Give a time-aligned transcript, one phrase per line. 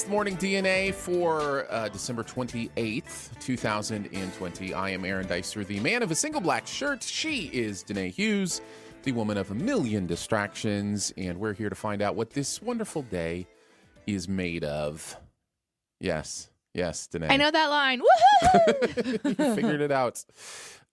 [0.00, 4.72] It's Morning DNA for uh, December 28th, 2020.
[4.72, 7.02] I am Aaron Dicer, the man of a single black shirt.
[7.02, 8.62] She is Danae Hughes,
[9.02, 11.12] the woman of a million distractions.
[11.18, 13.46] And we're here to find out what this wonderful day
[14.06, 15.18] is made of.
[16.00, 17.28] Yes, yes, Danae.
[17.28, 18.00] I know that line.
[18.00, 19.24] Woohoo!
[19.38, 20.24] you figured it out.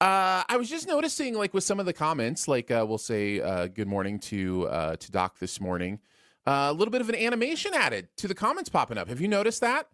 [0.02, 3.40] Uh, I was just noticing, like with some of the comments, like uh, we'll say
[3.40, 6.00] uh, "Good morning" to uh, to Doc this morning.
[6.48, 9.10] Uh, a little bit of an animation added to the comments popping up.
[9.10, 9.88] Have you noticed that?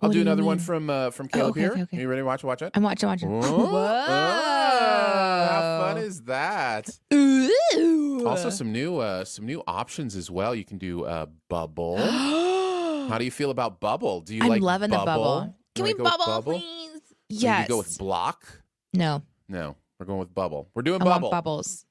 [0.00, 1.72] I'll What do do another one from uh, from Caleb okay, here.
[1.72, 1.96] okay, okay.
[1.98, 2.42] Are you ready to watch?
[2.44, 2.70] Watch it.
[2.74, 3.28] I'm watching, watching.
[3.30, 4.06] Oh, Whoa!
[4.08, 6.88] oh, how fun is that?
[7.12, 8.26] Ooh.
[8.26, 10.54] Also, some new uh, some new options as well.
[10.54, 11.98] You can do uh, bubble.
[13.08, 14.20] How do you feel about bubble?
[14.20, 15.54] Do you I'm like loving the bubble?
[15.74, 16.52] Can we wanna go with bubble, bubble?
[16.60, 16.96] please?
[16.96, 17.62] Or Yes.
[17.62, 18.44] You go with block.
[18.92, 20.68] no, No, we're going with bubble.
[20.74, 21.30] We're doing I bubble.
[21.30, 21.86] bubbles.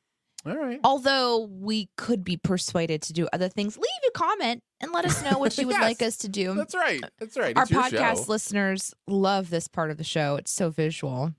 [0.47, 0.79] All right.
[0.83, 5.23] Although we could be persuaded to do other things, leave a comment and let us
[5.23, 5.81] know what you would Yes.
[5.81, 6.53] like us to do.
[6.53, 7.01] That's right.
[7.19, 7.57] That's right.
[7.57, 8.31] Our podcast show.
[8.31, 10.35] listeners love this part of the show.
[10.35, 11.33] It's so visual.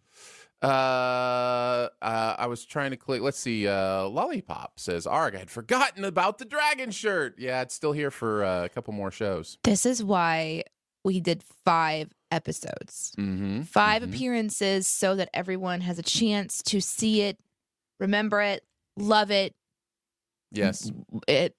[0.60, 0.66] Uh,
[2.02, 3.22] uh, I was trying to click.
[3.22, 3.68] Let's see.
[3.68, 7.36] Uh, Lollipop says, "Arg, I had forgotten about the dragon shirt.
[7.38, 9.56] Yeah, it's still here for uh, a couple more shows.
[9.62, 10.64] This is why
[11.04, 13.62] we did five episodes, Mm-hmm.
[13.62, 17.38] 5 appearances, so that everyone has a chance to see it,
[18.00, 18.64] remember it,
[18.98, 19.54] love it.
[20.50, 20.90] Yes,
[21.26, 21.54] It.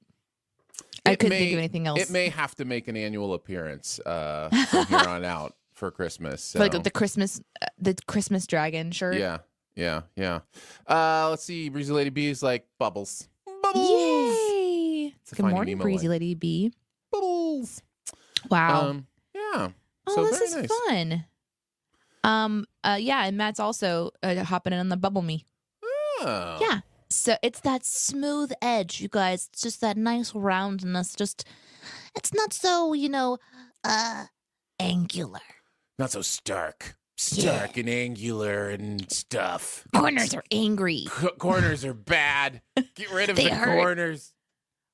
[1.05, 1.99] I It couldn't may- think of anything else.
[2.01, 6.43] it may have to make an annual appearance uh, from here on out for Christmas.
[6.43, 6.59] So.
[6.59, 9.15] like the Christmas, uh, the Christmas dragon shirt.
[9.15, 9.37] yeah,
[9.75, 10.39] yeah, yeah.
[10.87, 11.69] Uh, let's see.
[11.69, 13.29] Breezy Lady B is like bubbles.
[13.61, 13.89] Bubbles.
[13.89, 15.13] Yay!
[15.21, 16.11] It's Good morning, Breezy line.
[16.19, 16.73] Lady B.
[17.11, 17.81] Bubbles.
[18.49, 18.89] Wow.
[18.89, 19.69] Um, yeah.
[20.07, 20.69] oh, so this is nice.
[20.87, 21.25] fun.
[22.23, 22.65] Um.
[22.83, 22.97] Uh.
[22.99, 23.23] Yeah.
[23.25, 25.45] And Matt's also uh, hopping in on the bubble me.
[25.83, 26.57] Oh.
[26.61, 26.79] Yeah.
[27.09, 29.49] So it's that smooth edge, you guys.
[29.51, 31.15] It's just that nice roundness.
[31.15, 31.43] Just,
[32.15, 33.37] it's not so you know,
[33.83, 34.25] uh,
[34.79, 35.39] angular.
[35.97, 36.95] Not so stark.
[37.17, 39.85] Stark and angular and stuff.
[39.93, 41.05] Corners are angry.
[41.19, 42.61] C- corners are bad.
[42.95, 43.75] Get rid of They the hurt.
[43.77, 44.33] corners.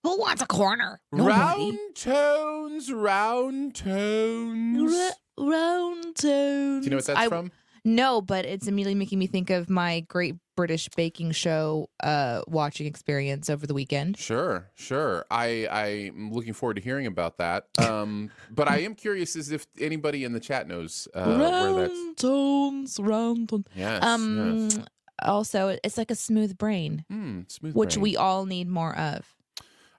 [0.03, 1.01] Who wants a corner?
[1.11, 4.91] round tones, round tones.
[5.37, 6.79] Ra- round tones.
[6.81, 7.51] Do you know what that's I- from?
[7.85, 12.87] No, but it's immediately making me think of my Great British Baking Show uh, watching
[12.87, 14.17] experience over the weekend.
[14.17, 15.25] Sure, sure.
[15.29, 17.67] I I'm looking forward to hearing about that.
[17.77, 22.21] Um, but I am curious as if anybody in the chat knows uh, where that's.
[22.21, 23.65] tones, round tones.
[23.75, 24.03] Yes.
[24.03, 24.69] Um.
[24.73, 24.79] yes.
[25.21, 27.73] Also, it's like a smooth brain, Hmm, smooth.
[27.73, 28.01] which brain.
[28.03, 29.25] we all need more of.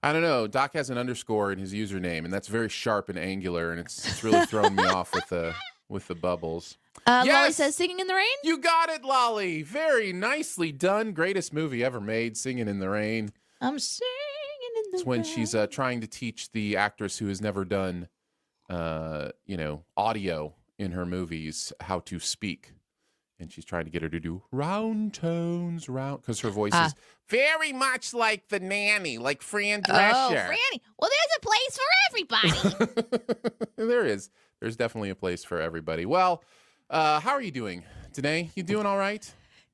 [0.02, 0.46] I don't know.
[0.46, 4.06] Doc has an underscore in his username, and that's very sharp and angular, and it's
[4.08, 5.54] it's really thrown me off with the
[5.88, 6.76] with the bubbles.
[7.06, 9.62] Uh, Lolly says, "Singing in the rain." You got it, Lolly.
[9.62, 11.12] Very nicely done.
[11.12, 12.36] Greatest movie ever made.
[12.36, 13.30] Singing in the rain.
[13.60, 14.10] I'm singing
[14.66, 14.94] in the rain.
[14.94, 15.24] It's when rain.
[15.34, 18.08] she's uh, trying to teach the actress who has never done,
[18.68, 22.72] uh, you know, audio in her movies how to speak,
[23.38, 26.86] and she's trying to get her to do round tones, round, because her voice Ah.
[26.86, 26.94] is
[27.28, 30.12] very much like the nanny, like Fran Drescher.
[30.12, 30.48] Oh, Drescher.
[30.48, 30.80] Franny.
[30.98, 33.56] Well, there's a place for everybody.
[33.76, 34.28] there is.
[34.60, 36.04] There's definitely a place for everybody.
[36.06, 36.42] Well,
[36.90, 37.82] uh, how are you doing,
[38.12, 38.50] today?
[38.54, 39.28] You doing all right?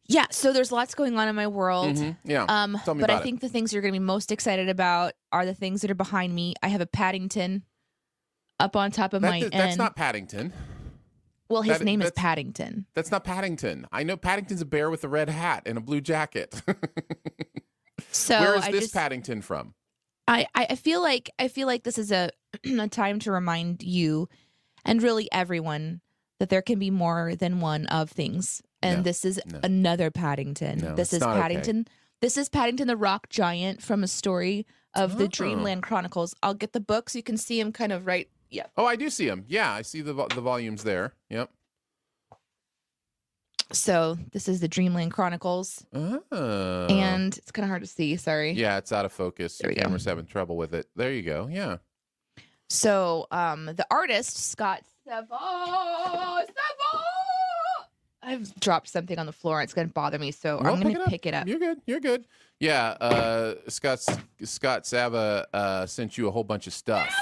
[0.07, 0.27] yeah.
[0.31, 1.97] So there's lots going on in my world.
[1.97, 2.17] Mhm.
[2.25, 2.45] Yeah.
[2.49, 3.25] Um, Tell me but I about it.
[3.25, 5.95] think the things you're going to be most excited about are the things that are
[5.95, 6.55] behind me.
[6.63, 7.63] I have a Paddington
[8.59, 9.79] up on top of That- my that's end.
[9.79, 10.53] not Paddington.
[11.49, 12.87] well, his that- name is Paddington.
[12.95, 13.87] That's not Paddington.
[13.93, 16.61] I know Paddington's a bear with a red hat and a blue jacket.
[18.11, 19.75] So Where is I this just, Paddington from?
[20.29, 22.31] I, I I feel like I feel like this is a
[22.65, 24.29] a time to remind you
[24.85, 26.01] and really everyone
[26.43, 28.61] that there can be more than one of things.
[28.83, 29.61] And No, this is no.
[29.63, 30.81] another Paddington.
[30.81, 31.41] No, this is not okay.
[31.43, 31.87] Paddington.
[32.21, 35.29] This is Paddington the Rock Giant from a story of the Oh.
[35.29, 36.35] Dreamland Chronicles.
[36.43, 38.29] I'll get the book so you can see him kind of right.
[38.51, 38.67] Yeah.
[38.77, 39.45] Oh, I do see him.
[39.47, 41.15] Yeah, I see the the volumes there.
[41.31, 41.49] Yep.
[43.71, 46.87] So this is the Dreamland Chronicles, Oh.
[46.91, 48.17] and it's kind of hard to see.
[48.17, 48.51] Sorry.
[48.51, 49.59] yeah, it's out of focus.
[49.59, 49.83] There Your we go.
[49.85, 50.89] camera's having trouble with it.
[50.97, 51.49] There you go.
[51.51, 51.77] Yeah.
[52.69, 56.47] So um, the artist Scott Sava.
[58.25, 59.63] I've dropped something on the floor.
[59.63, 61.09] It's gonna bother me, so No, I'm gonna pick it up.
[61.11, 61.49] pick it up.
[61.49, 61.81] You're good.
[61.87, 62.25] You're good.
[62.61, 62.91] Yeah.
[63.01, 64.05] Uh, Scott
[64.45, 67.13] Scott Sava uh, sent you a whole bunch of stuff.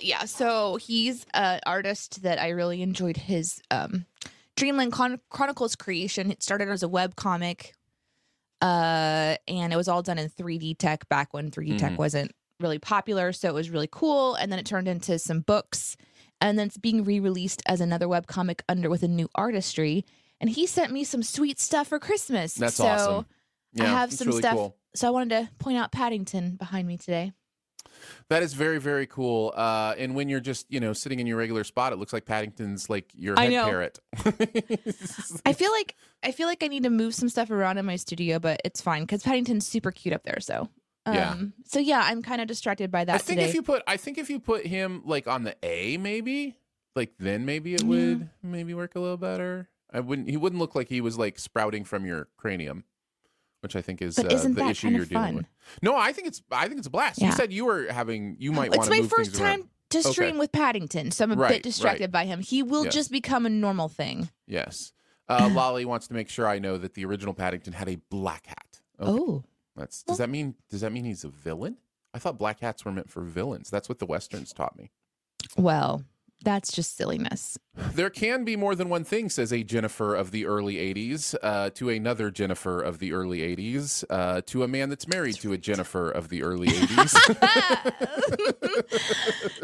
[0.00, 4.06] Yeah, so he's an artist that I really enjoyed his um,
[4.56, 6.30] Dreamland Chron- Chronicles creation.
[6.30, 7.74] It started as a web comic,
[8.62, 11.78] uh, and it was all done in 3D tech back when 3D Mhm.
[11.78, 13.32] tech wasn't really popular.
[13.32, 15.96] So it was really cool, and then it turned into some books,
[16.40, 20.04] and then it's being re-released as another web comic under with a new artistry.
[20.40, 22.54] And he sent me some sweet stuff for Christmas.
[22.54, 23.26] That's so, awesome.
[23.80, 24.54] I have some really stuff.
[24.54, 24.76] Cool.
[24.94, 27.32] So I wanted to point out Paddington behind me today.
[28.28, 29.52] That is very very cool.
[29.56, 32.26] Uh, and when you're just you know sitting in your regular spot, it looks like
[32.26, 33.64] Paddington's like your I know.
[33.64, 33.98] parrot.
[35.46, 37.96] I feel like I feel like I need to move some stuff around in my
[37.96, 40.40] studio, but it's fine because Paddington's super cute up there.
[40.40, 40.68] So,
[41.08, 41.36] um, Yeah.
[41.66, 43.48] So yeah, I'm kind of distracted by that I think today.
[43.48, 46.56] if you put I think if you put him like on the A maybe
[46.96, 49.68] like then maybe it would maybe work a little better.
[49.92, 52.84] I wouldn't he wouldn't look like he was like sprouting from your cranium,
[53.60, 55.34] which I think is uh, isn't the issue you're dealing fun?
[55.36, 55.46] with.
[55.82, 57.20] No, I think it's I think it's a blast.
[57.20, 59.58] You said you were having you might want it's to my move first things around.
[59.60, 62.10] time to stream with Paddington, so I'm a Right, bit distracted right.
[62.12, 62.40] by him.
[62.40, 62.92] He will Yes.
[62.94, 64.28] just become a normal thing.
[64.46, 64.92] Yes.
[65.30, 68.46] Uh, Lolly wants to make sure I know that the original Paddington had a black
[68.46, 68.80] hat.
[69.00, 69.10] Okay.
[69.10, 69.44] Oh,
[69.78, 71.76] That's does that mean does that mean he's a villain?
[72.14, 73.70] I thought black hats were meant for villains.
[73.70, 74.90] That's what the westerns taught me.
[75.56, 76.04] well,
[76.42, 77.58] that's just silliness.
[77.94, 81.70] There can be more than one thing, says a Jennifer of the early 80s, uh,
[81.70, 85.58] to another Jennifer of the early 80s, uh, to a man that's married to a
[85.58, 87.10] Jennifer of the early 80s.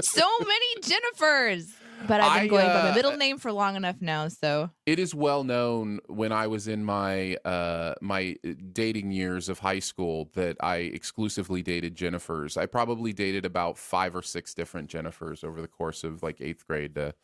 [0.03, 1.73] so many Jennifers,
[2.06, 4.29] but I've been I, going by uh, my middle name for long enough now.
[4.29, 8.37] So it is well known when I was in my uh, my
[8.73, 12.56] dating years of high school that I exclusively dated Jennifers.
[12.56, 16.67] I probably dated about five or six different Jennifers over the course of like eighth
[16.67, 17.15] grade to,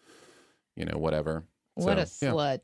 [0.77, 1.45] you know, whatever.
[1.75, 2.33] what a So, yeah.
[2.33, 2.61] slut.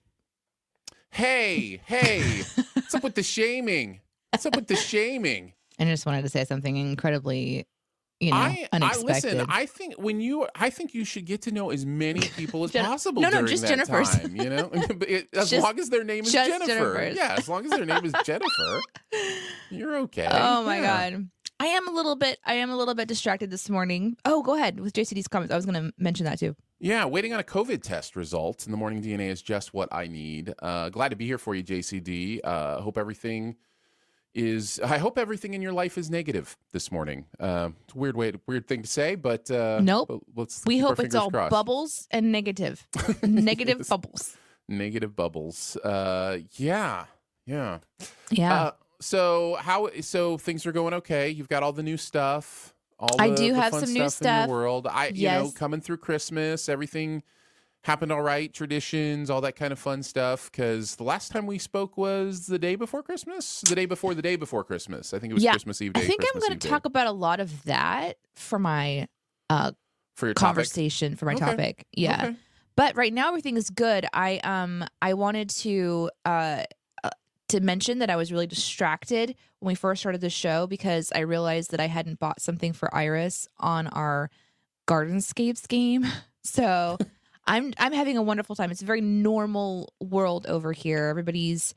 [1.10, 2.42] Hey, hey,
[2.74, 4.00] what's up with the shaming?
[4.32, 5.54] What's up with the shaming?
[5.78, 7.66] I just wanted to say something incredibly,
[8.20, 9.44] you know, I, I listen.
[9.48, 12.70] I think when you, I think you should get to know as many people as
[12.72, 13.20] Jen- possible.
[13.22, 14.20] no, no, during just that Jennifers.
[14.22, 14.70] Time, you know,
[15.06, 16.94] it- as Just- long as their name is just Jennifer.
[16.98, 17.14] Jennifers.
[17.16, 18.80] Yeah, as long as their name is Jennifer,
[19.70, 20.28] you're okay.
[20.30, 21.10] Oh my Yeah.
[21.10, 21.28] god.
[21.58, 24.16] I am a little bit I am a little bit distracted this morning.
[24.26, 25.52] Oh, go ahead with JCD's comments.
[25.52, 26.54] I was going to mention that too.
[26.78, 28.66] Yeah, waiting on a COVID test result.
[28.66, 30.52] And the morning DNA is just what I need.
[30.60, 32.40] Uh, glad to be here for you, JCD.
[32.44, 33.56] Uh, hope everything
[34.36, 34.78] is.
[34.84, 37.24] I hope everything in your life is negative this morning.
[37.40, 40.24] Uh, it's a weird way, weird thing to say, but uh, Nope.
[40.36, 40.62] Let's.
[40.66, 41.50] We hope it's all crossed.
[41.50, 42.86] bubbles and negative.
[43.22, 43.88] negative Yes.
[43.88, 44.36] bubbles.
[44.68, 45.76] Negative bubbles.
[45.76, 47.06] Uh, yeah,
[47.46, 47.78] yeah.
[48.30, 48.54] Yeah.
[48.62, 49.88] Uh, so how?
[50.00, 51.30] So things are going okay.
[51.30, 52.74] You've got all the new stuff.
[52.98, 54.86] All I do the have some new stuff in the world.
[54.86, 55.52] I, you know, Yes.
[55.54, 57.22] coming through Christmas, everything
[57.86, 58.52] happened all right.
[58.52, 60.50] Traditions, all that kind of fun stuff.
[60.50, 64.22] Because the last time we spoke was the day before Christmas, the day before the
[64.22, 65.14] day before Christmas.
[65.14, 65.52] I think it was Yeah.
[65.52, 66.02] Christmas Eve day.
[66.02, 66.68] I think I'm going to day.
[66.68, 69.08] talk about a lot of that for my
[69.48, 69.72] uh
[70.16, 70.54] for your topic.
[70.56, 71.44] conversation for my Okay.
[71.44, 71.86] topic.
[71.92, 72.24] Yeah.
[72.26, 72.36] Okay.
[72.76, 74.06] But right now everything is good.
[74.12, 76.64] I um I wanted to uh,
[77.04, 77.10] uh
[77.48, 81.20] to mention that I was really distracted when we first started the show because I
[81.20, 84.28] realized that I hadn't bought something for Iris on our
[84.88, 86.06] Gardenscapes game.
[86.48, 86.96] So
[87.46, 88.70] I'm I'm having a wonderful time.
[88.70, 91.06] It's a very normal world over here.
[91.06, 91.74] Everybody's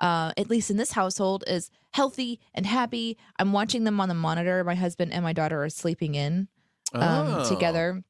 [0.00, 3.16] uh, at least in this household is healthy and happy.
[3.38, 4.64] I'm watching them on the monitor.
[4.64, 6.48] My husband and my daughter are sleeping in
[6.92, 7.02] um,
[7.36, 7.48] Oh.
[7.48, 8.02] together.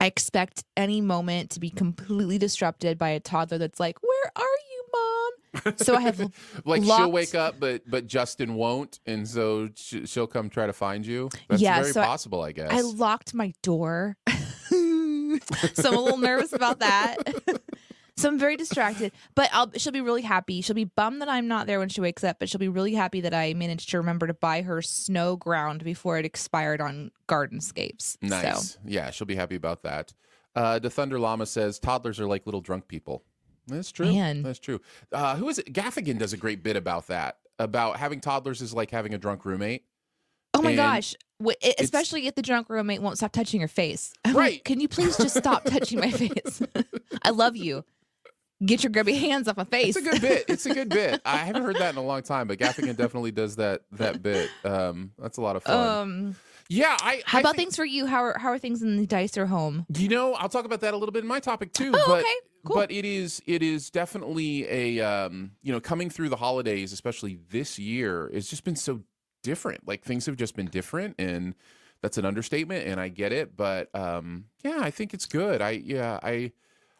[0.00, 4.42] I expect any moment to be completely disrupted by a toddler that's like, "Where are
[4.42, 6.20] you, mom?" So I have
[6.66, 11.04] like she'll wake up, but but Justin won't, and so she'll come try to find
[11.06, 11.30] you.
[11.48, 12.70] That's Yeah, very so I- possible, I guess.
[12.72, 14.16] I locked my door.
[15.74, 17.16] so I'm a little nervous about that.
[18.16, 20.60] so I'm very distracted, but I'll, she'll be really happy.
[20.60, 22.94] She'll be bummed that I'm not there when she wakes up, but she'll be really
[22.94, 27.10] happy that I managed to remember to buy her snow ground before it expired on
[27.28, 28.16] Gardenscapes.
[28.22, 28.72] Nice.
[28.72, 30.12] So Yeah, she'll be happy about that.
[30.54, 33.22] Uh, the Thunder Llama says toddlers are like little drunk people.
[33.66, 34.06] That's true.
[34.06, 34.42] Man.
[34.42, 34.80] That's true.
[35.12, 35.72] Uh, who is it?
[35.72, 37.38] Gaffigan does a great bit about that.
[37.58, 39.84] About having toddlers is like having a drunk roommate.
[40.58, 41.14] Oh my And gosh.
[41.78, 44.12] Especially if the drunk roommate won't stop touching your face.
[44.24, 44.64] I'm like, Right.
[44.64, 46.62] Can you please just stop touching my face?
[47.22, 47.84] I love you.
[48.64, 49.96] Get your grubby hands off my face.
[49.96, 50.44] It's a good bit.
[50.48, 51.20] It's a good bit.
[51.26, 54.48] I haven't heard that in a long time, but Gaffigan definitely does that that bit.
[54.64, 55.88] Um, that's a lot of fun.
[55.98, 56.36] Um,
[56.70, 56.96] yeah.
[57.02, 57.22] I.
[57.26, 58.06] how I about think- things for you?
[58.06, 59.84] How are how are things in the Dicer home?
[59.94, 61.92] You know, I'll talk about that a little bit in my topic too.
[61.94, 62.34] Oh, but okay.
[62.64, 62.76] cool.
[62.76, 67.38] but it is it is definitely a um, you know coming through the holidays, especially
[67.50, 69.02] this year, it's just been so
[69.46, 69.86] different.
[69.86, 71.54] Like things have just been different, and
[72.02, 73.56] that's an understatement, and I get it.
[73.56, 75.62] But um, yeah, I think it's good.
[75.62, 76.52] I yeah, I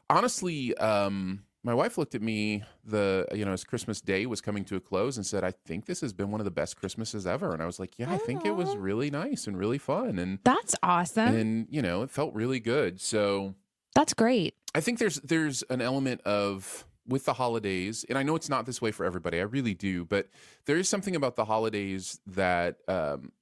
[0.08, 4.64] honestly, um, my wife looked at me the you know as Christmas Day was coming
[4.66, 7.26] to a close and said, "I think this has been one of the best Christmases
[7.26, 10.18] ever." And I was like, "Yeah, I think it was really nice and really fun,
[10.18, 11.34] and That's awesome.
[11.34, 13.54] and you know it felt really good." So.
[13.94, 14.54] That's great.
[14.74, 18.66] I think there's there's an element of with the holidays, and I know it's not
[18.66, 19.38] this way for everybody.
[19.38, 20.28] I really do, but
[20.66, 23.32] there is something about the holidays that um,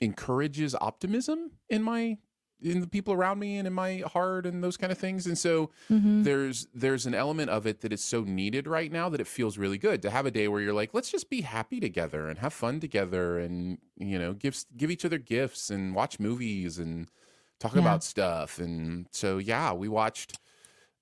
[0.00, 2.18] encourages optimism in my
[2.60, 5.26] in the people around me and in my heart and those kind of things.
[5.26, 6.28] And so Mhm.
[6.28, 9.58] there's there's an element of it that is so needed right now that it feels
[9.58, 12.38] really good to have a day where you're like, let's just be happy together and
[12.40, 17.08] have fun together and you know give give each other gifts and watch movies and
[17.60, 17.76] talk Yeah.
[17.76, 18.58] about stuff.
[18.58, 20.38] And so yeah, we watched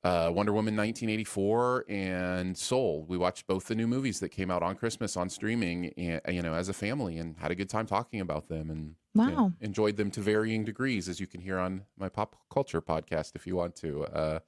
[0.06, 3.04] uh, Wonder Woman 1984 and Soul.
[3.08, 6.42] We watched both the new movies that came out on Christmas on streaming, and, you
[6.42, 9.52] know, as a family, and had a good time talking about them, and you know,
[9.60, 13.46] enjoyed them to varying degrees, as you can hear on my pop culture podcast if
[13.46, 14.04] you want to.
[14.04, 14.38] Uh,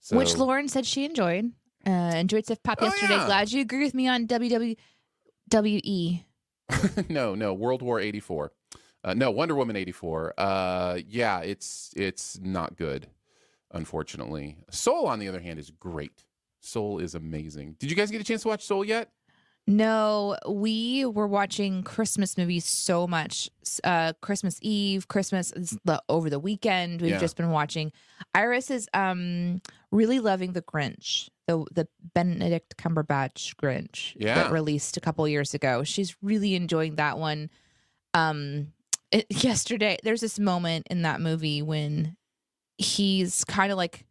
[0.00, 1.52] so, Which Lauren said she enjoyed.
[1.86, 3.14] Uh, enjoyed Sif Pop Oh, yesterday.
[3.14, 3.26] yeah.
[3.26, 4.26] Glad you agree with me on.
[4.26, 6.24] WWE.
[7.08, 8.52] no, no, World War 84.
[9.04, 10.34] Uh, no, Wonder Woman 84.
[10.36, 13.06] Uh, yeah, it's it's not good,
[13.76, 14.56] unfortunately.
[14.70, 16.24] Soul, on the other hand, is great.
[16.60, 17.76] Soul is amazing.
[17.78, 19.10] Did you guys get a chance to watch Soul yet?
[19.68, 23.50] No, we were watching Christmas movies so much.
[23.82, 25.50] Uh, Christmas Eve, Christmas
[25.84, 27.00] the, over the weekend.
[27.00, 27.18] We've Yeah.
[27.18, 27.90] just been watching.
[28.32, 34.36] Iris is um really loving the Grinch, the the Benedict Cumberbatch Grinch Yeah.
[34.36, 35.82] that released a couple years ago.
[35.82, 37.50] She's really enjoying that one.
[38.14, 38.72] Um,
[39.10, 42.16] it, yesterday there's this moment in that movie when
[42.78, 44.04] he's kind of like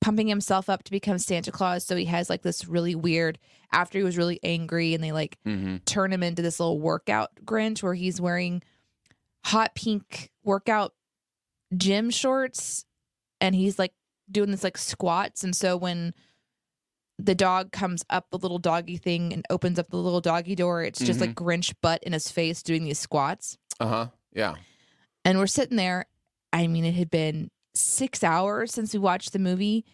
[0.00, 1.84] pumping himself up to become Santa Claus.
[1.84, 3.38] So he has like this really weird
[3.72, 5.76] after he was really angry and they like Mm-hmm.
[5.84, 8.62] turn him into this little workout Grinch where he's wearing
[9.44, 10.94] hot pink workout
[11.76, 12.84] gym shorts
[13.40, 13.92] and he's like
[14.30, 15.44] doing this like squats.
[15.44, 16.14] And so when
[17.18, 20.82] the dog comes up the little doggy thing and opens up the little doggy door,
[20.84, 23.58] it's just like Grinch butt in his face doing these squats.
[23.80, 24.06] Uh huh.
[24.32, 24.54] Yeah.
[25.24, 26.06] And we're sitting there.
[26.52, 29.84] I mean, it had been six hours since we watched the movie.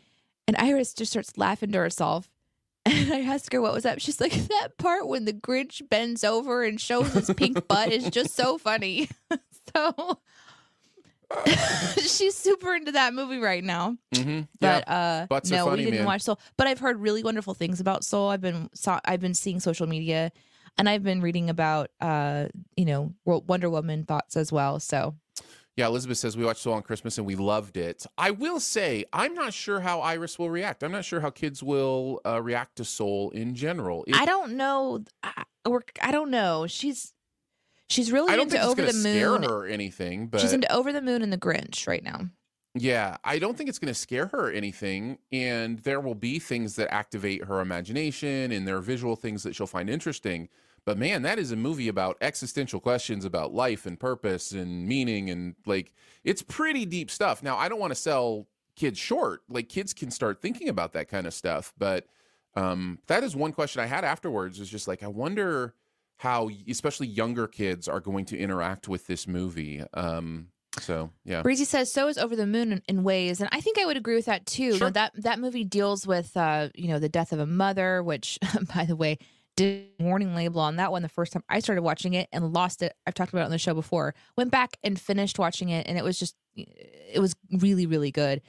[0.47, 2.29] And Iris just starts laughing to herself.
[2.87, 3.99] And I ask her what was up.
[3.99, 8.11] She's like, that part when the Grinch bends over and shows his pink butt is
[8.11, 9.09] just so funny.
[9.75, 10.19] so
[11.97, 13.97] she's super into that movie right now.
[14.15, 14.31] Mm-hmm.
[14.31, 14.45] Yeah.
[14.61, 16.07] But uh Butts no, funny, we didn't man.
[16.07, 16.39] watch Soul.
[16.59, 18.29] But I've heard really wonderful things about Soul.
[18.29, 20.31] I've been saw I've been seeing social media
[20.77, 24.81] and I've been reading about uh, you know, Wonder Woman thoughts as well.
[24.81, 25.15] So
[25.77, 28.07] Yeah, Elizabeth says we watched Soul on Christmas and we loved it.
[28.17, 30.85] I will say I'm not sure how Iris will react.
[30.85, 34.05] I'm not sure how kids will uh, react to Soul in general.
[34.07, 35.05] It- I don't know.
[35.25, 36.67] I, or I don't know.
[36.69, 37.13] She's
[37.89, 39.43] she's really I don't into think it's Over the to scare Moon.
[39.45, 42.29] her or anything, but She's into Over the Moon and the Grinch right now.
[42.77, 45.19] yeah, I don't think it's going to scare her or anything.
[45.33, 49.57] And there will be things that activate her imagination and there are visual things that
[49.57, 50.49] she'll find interesting.
[50.85, 55.31] But man, that is a movie about existential questions about life and purpose and meaning
[55.31, 55.93] and like
[56.25, 57.43] it's pretty deep stuff.
[57.43, 59.43] Now, I don't want to sell kids short.
[59.49, 62.07] Like kids can start thinking about that kind of stuff, but
[62.57, 65.75] um that is one question I had afterwards is just like I wonder
[66.19, 69.83] how especially younger kids are going to interact with this movie.
[69.95, 70.49] Um
[70.81, 71.43] so, yeah.
[71.43, 73.97] Breezy says so is Over the Moon in, in ways, and I think I would
[73.97, 74.65] agree with that too.
[74.65, 78.03] You know, that that movie deals with uh, you know the death of a mother,
[78.03, 78.41] which
[78.75, 79.19] by the way
[79.57, 82.83] did warning label on that one the first time I started watching it and lost
[82.83, 82.95] it.
[83.07, 84.15] I've talked about it on the show before.
[84.37, 88.43] Went back and finished watching it, and it was just it was really really good.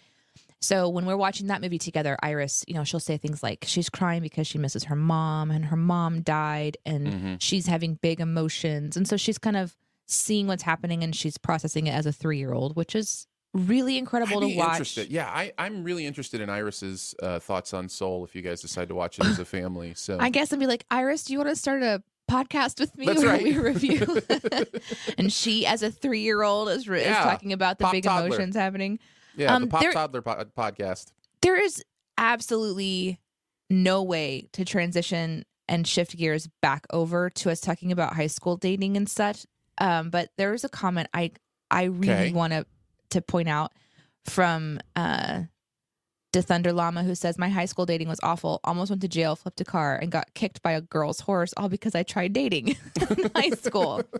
[0.61, 3.89] So when we're watching that movie together, Iris, you know, she'll say things like she's
[3.89, 7.37] crying because she misses her mom and her mom died and Mhm.
[7.39, 8.97] she's having big emotions.
[8.97, 9.75] And so she's kind of
[10.07, 14.55] seeing what's happening and she's processing it as a 3-year-old, which is really incredible to
[14.55, 14.71] watch.
[14.73, 15.09] Interested.
[15.09, 18.89] Yeah, I, I'm really interested in Iris's uh, thoughts on Soul if you guys decide
[18.89, 19.93] to watch it as a family.
[19.95, 22.97] So I guess I'd be like, "Iris, do you want to start a podcast with
[22.97, 23.43] me That's where right.
[23.43, 24.21] we review?"
[25.17, 27.23] and she as a 3-year-old is, is Yeah.
[27.23, 28.27] talking about the Pop big toddler.
[28.27, 28.99] emotions happening.
[29.37, 31.11] yeah, Um, the Pop there- Toddler po- podcast.
[31.41, 31.83] there is
[32.17, 33.19] absolutely
[33.69, 38.57] no way to transition and shift gears back over to us talking about high school
[38.57, 39.45] dating and such.
[39.79, 41.31] Um, but there was a comment I
[41.71, 42.31] I really Okay.
[42.33, 42.65] want to
[43.09, 43.71] to point out
[44.25, 45.43] from uh
[46.33, 48.59] the Thunder Llama who says my high school dating was awful.
[48.65, 51.69] Almost went to jail, flipped a car, and got kicked by a girl's horse, all
[51.69, 52.69] because I tried dating
[53.09, 54.03] in high school.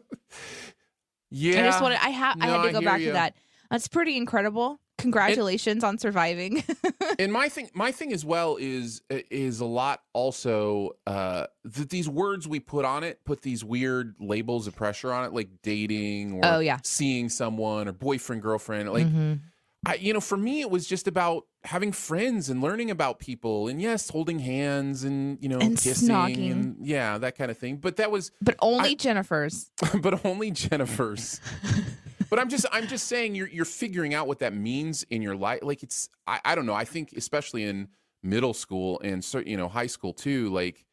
[1.32, 3.08] Yeah, I just wanted I have I had to go back you.
[3.08, 3.36] to that.
[3.70, 4.80] That's pretty incredible.
[4.98, 6.64] Congratulations on surviving.
[7.20, 12.08] and my thing my thing as well is is a lot also uh that these
[12.10, 16.34] words we put on it put these weird labels of pressure on it like dating
[16.34, 16.80] or Oh, yeah.
[16.84, 19.42] seeing someone or boyfriend girlfriend like Mhm.
[19.88, 23.68] I, you know, for me, it was just about having friends and learning about people,
[23.68, 26.52] and yes, holding hands and you know, And kissing snogging.
[26.52, 27.76] and yeah, that kind of thing.
[27.78, 29.70] But that was, But only Jennifer's.
[30.02, 31.40] but only Jennifer's.
[32.30, 35.36] but I'm just, I'm just saying, you're you're figuring out what that means in your
[35.36, 35.60] life.
[35.62, 36.74] Like it's, I, I don't know.
[36.74, 37.88] I think especially in
[38.24, 40.86] middle school and cer- you know high school too, like.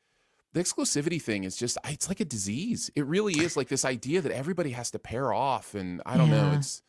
[0.55, 2.91] The exclusivity thing is just, it's like a disease.
[2.95, 5.75] It really is like this idea that everybody has to pair off.
[5.75, 6.53] And I don't know.
[6.55, 6.83] It's,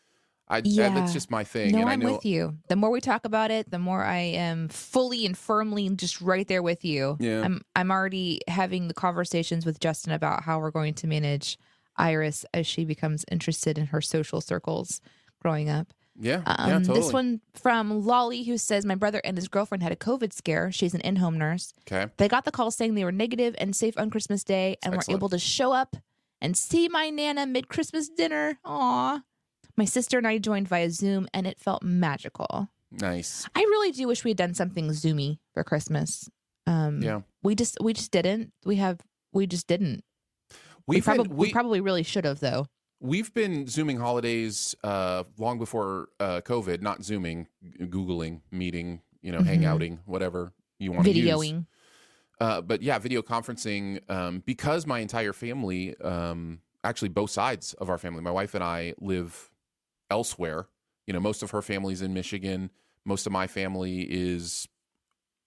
[0.49, 0.93] I, Yeah.
[0.93, 1.71] that's just my thing.
[1.71, 2.57] No, and I I'm know, with you.
[2.67, 6.45] The more we talk about it, the more I am fully and firmly just right
[6.45, 7.15] there with you.
[7.21, 7.39] Yeah.
[7.41, 11.57] I'm I'm already having the conversations with Justin about how we're going to manage
[11.97, 15.01] Iris as she becomes interested in her social circles
[15.41, 15.93] growing up.
[16.19, 16.99] Yeah, Um, yeah, totally.
[17.01, 20.71] This one from Lolly, who says, My brother and his girlfriend had a COVID scare.
[20.71, 21.73] She's an in home nurse.
[21.91, 22.11] okay.
[22.17, 25.07] They got the call saying they were negative and safe on Christmas Day and Excellent.
[25.15, 25.95] were able to show up
[26.39, 28.59] and see my Nana mid Christmas dinner.
[28.63, 29.21] Aw.
[29.75, 32.69] My sister and I joined via Zoom and it felt magical.
[32.91, 33.47] Nice.
[33.55, 36.29] I really do wish we had done something Zoomy for Christmas.
[36.67, 37.21] Um, Yeah.
[37.41, 38.53] We just we just didn't.
[38.65, 38.99] We have
[39.31, 40.03] we just didn't.
[40.87, 42.67] We, probably we, we, probably really should have though.
[42.99, 46.81] we've been zooming holidays uh, long before uh, COVID.
[46.81, 47.47] Not zooming,
[47.81, 49.61] googling, meeting, you know, Mhm.
[49.61, 51.25] hangouting, whatever you want to use.
[51.25, 51.65] Videoing.
[52.39, 57.89] Uh, but yeah, video conferencing um, because my entire family, um, actually both sides of
[57.89, 59.49] our family, my wife and I live
[60.09, 60.67] elsewhere.
[61.07, 62.69] You know, most of her family's in Michigan.
[63.05, 64.67] Most of my family is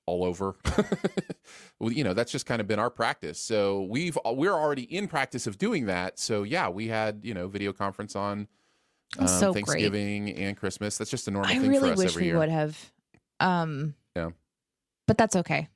[0.07, 0.57] all over.
[1.79, 3.39] well, you know, that's just kind of been our practice.
[3.39, 6.19] So we've we're already in practice of doing that.
[6.19, 8.49] So yeah, we had you know video conference on
[9.19, 9.65] um, That's so great.
[9.67, 10.99] Thanksgiving and Christmas.
[10.99, 12.39] That's just a normal I thing really for us wish every we year.
[12.39, 12.93] would have.
[13.41, 14.31] Um, Yeah.
[15.07, 15.69] But that's okay.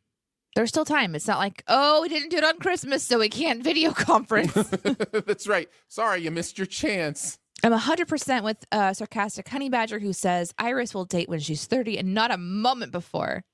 [0.56, 1.14] There's still time.
[1.14, 4.52] It's not like, oh, we didn't do it on Christmas, so we can't video conference.
[5.12, 5.68] that's right.
[5.88, 7.38] Sorry, you missed your chance.
[7.62, 11.98] I'm 100% with uh, sarcastic honey badger who says Iris will date when she's 30
[11.98, 13.44] and not a moment before.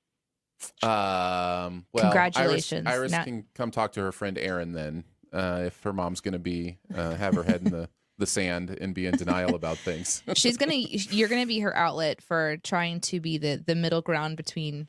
[0.81, 2.87] Um, well, Congratulations.
[2.87, 6.33] Iris, Iris can come talk to her friend Aaron then, uh, if her mom's going
[6.33, 7.89] to be uh, have her head in the
[8.19, 10.23] the sand and be in denial about things.
[10.33, 14.37] She's gonna, you're gonna be her outlet for trying to be the the middle ground
[14.37, 14.87] between,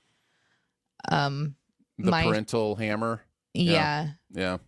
[1.10, 1.54] um,
[1.98, 3.20] the My- parental hammer.
[3.52, 4.12] yeah.
[4.30, 4.58] Yeah,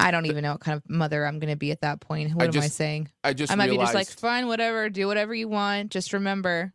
[0.00, 2.34] I don't even know what kind of mother I'm gonna be at that point.
[2.34, 3.10] What am I saying?
[3.22, 3.92] I just I might realized.
[3.92, 5.90] be just like, fine, whatever, do whatever you want.
[5.90, 6.72] Just remember,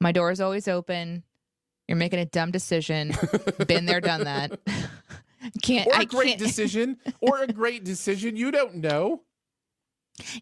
[0.00, 1.22] my door is always open.
[1.92, 3.12] You're making a dumb decision.
[3.66, 4.58] Been there, done that.
[5.62, 8.34] can't or a I great decision, or a great decision.
[8.34, 9.20] You don't know.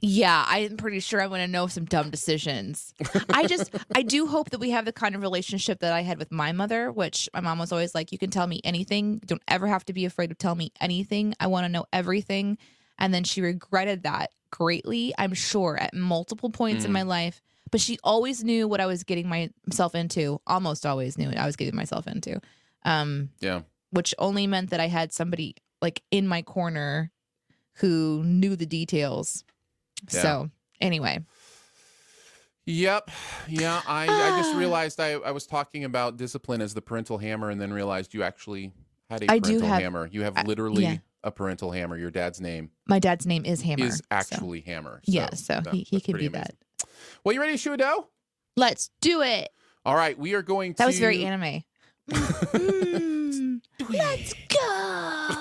[0.00, 2.94] Yeah, I'm pretty sure I want to know some dumb decisions.
[3.30, 6.18] I just, I do hope that we have the kind of relationship that I had
[6.18, 9.14] with my mother, which my mom was always like, you can tell me anything.
[9.14, 11.34] You don't ever have to be afraid to tell me anything.
[11.40, 12.58] I want to know everything.
[12.96, 16.94] And then she regretted that greatly, I'm sure, at multiple points in Mm.
[16.94, 17.40] my life.
[17.70, 21.46] But she always knew what I was getting myself into, almost always knew what I
[21.46, 22.40] was getting myself into.
[22.84, 23.62] Um, Yeah.
[23.90, 27.10] which only meant that I had somebody like in my corner
[27.74, 29.44] who knew the details.
[30.12, 30.22] Yeah.
[30.22, 31.20] So anyway,
[32.66, 33.10] Yep.
[33.48, 33.80] Yeah.
[33.86, 37.60] I, I just realized I, I was talking about discipline as the parental hammer, and
[37.60, 38.72] then realized you actually
[39.08, 40.08] had a I do parental have- hammer.
[40.10, 40.96] You have I- literally yeah.
[41.24, 41.96] a parental hammer.
[41.96, 43.84] Your dad's name my dad's name is Hammer.
[43.86, 45.00] is so- actually Hammer.
[45.04, 46.32] yeah, so no, he, he pretty be amazing.
[46.32, 46.54] that.
[47.24, 48.08] Well, you ready to shoot a dough?
[48.56, 49.50] Let's do it.
[49.84, 50.78] All right, we are going to.
[50.78, 51.62] That was very anime.
[52.10, 55.40] Mm, let's go.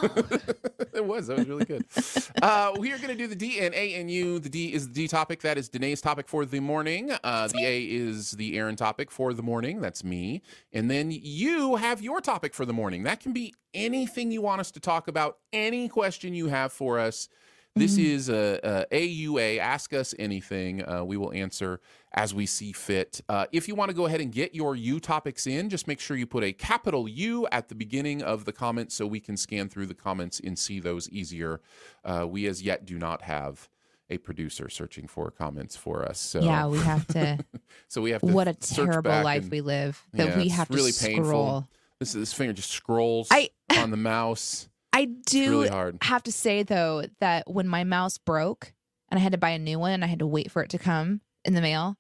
[0.94, 1.28] it was.
[1.28, 1.86] That was really good.
[2.42, 4.40] uh, we are going to do the D and A and U.
[4.40, 5.42] The D is the D topic.
[5.42, 7.12] That is Danae's topic for the morning.
[7.24, 9.82] Uh, the A is the Aaron topic for the morning.
[9.82, 10.42] That's me.
[10.72, 13.04] And then you have your topic for the morning.
[13.04, 17.00] That can be anything you want us to talk about, any question you have for
[17.00, 17.28] us.
[17.76, 18.04] This Mhm.
[18.06, 18.60] is a,
[18.92, 19.60] a AUA.
[19.60, 20.84] Ask us anything.
[20.88, 21.80] Uh, we will answer
[22.14, 23.22] as we see fit.
[23.30, 26.00] Uh, if you want to go ahead and get your U topics in, just make
[26.00, 29.38] sure you put a capital U at the beginning of the comments so we can
[29.38, 31.62] scan through the comments and see those easier.
[32.04, 33.70] Uh, we as yet do not have
[34.10, 36.20] a producer searching for comments for us.
[36.20, 37.38] So Yeah, we have to.
[37.88, 40.68] so we have to what a terrible life and- we live that Yeah, we have
[40.70, 41.26] to really painful.
[41.26, 41.68] scroll.
[42.00, 44.68] This this finger just scrolls I- on the mouse.
[45.00, 45.98] I do really hard.
[46.02, 48.74] have to say though that when my mouse broke
[49.10, 50.70] and I had to buy a new one and I had to wait for it
[50.72, 51.96] to come in the mail,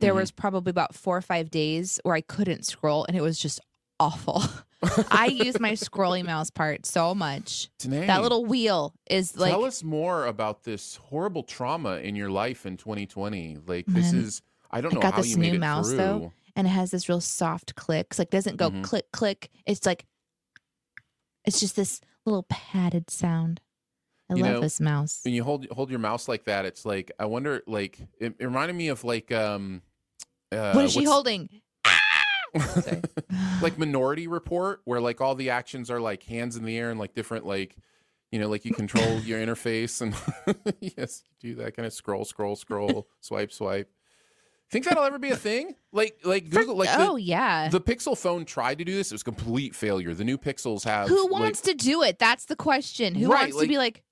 [0.00, 0.16] there Mhm.
[0.16, 3.60] was probably about four or five days where I couldn't scroll and it was just
[4.00, 4.42] awful.
[5.12, 7.68] I use my scrolling mouse part so much.
[7.78, 12.66] That little wheel is like tell us more about this horrible trauma in your life
[12.66, 13.58] in 2020.
[13.64, 15.88] Like this is I don't know I got how this you made new it mouse,
[15.90, 15.96] through.
[15.98, 16.32] though.
[16.56, 18.08] and it has this real soft click.
[18.10, 18.82] It's like doesn't go Mhm.
[18.82, 19.50] click click.
[19.66, 20.04] It's like
[21.44, 23.60] it's just this little padded sound.
[24.30, 25.20] I You love know, this mouse.
[25.24, 27.62] When you hold hold your mouse like that, it's like I wonder.
[27.66, 29.82] Like it, it reminded me of like um.
[30.50, 31.48] Uh, what is she holding?
[33.62, 37.00] Like Minority Report, where like all the actions are like hands in the air and
[37.00, 37.76] like different like,
[38.30, 40.14] you know, like you control your interface and
[40.80, 43.90] yes, you do that kind of scroll, scroll, scroll, swipe, swipe.
[44.72, 45.74] Think that'll ever be a thing?
[45.92, 47.68] Like like Google, like oh the, yeah.
[47.68, 49.12] the Pixel phone tried to do this.
[49.12, 50.14] It was a complete failure.
[50.14, 52.18] The new Pixels have Who like- wants to do it?
[52.18, 53.14] That's the question.
[53.14, 54.02] Who Right, wants to be like,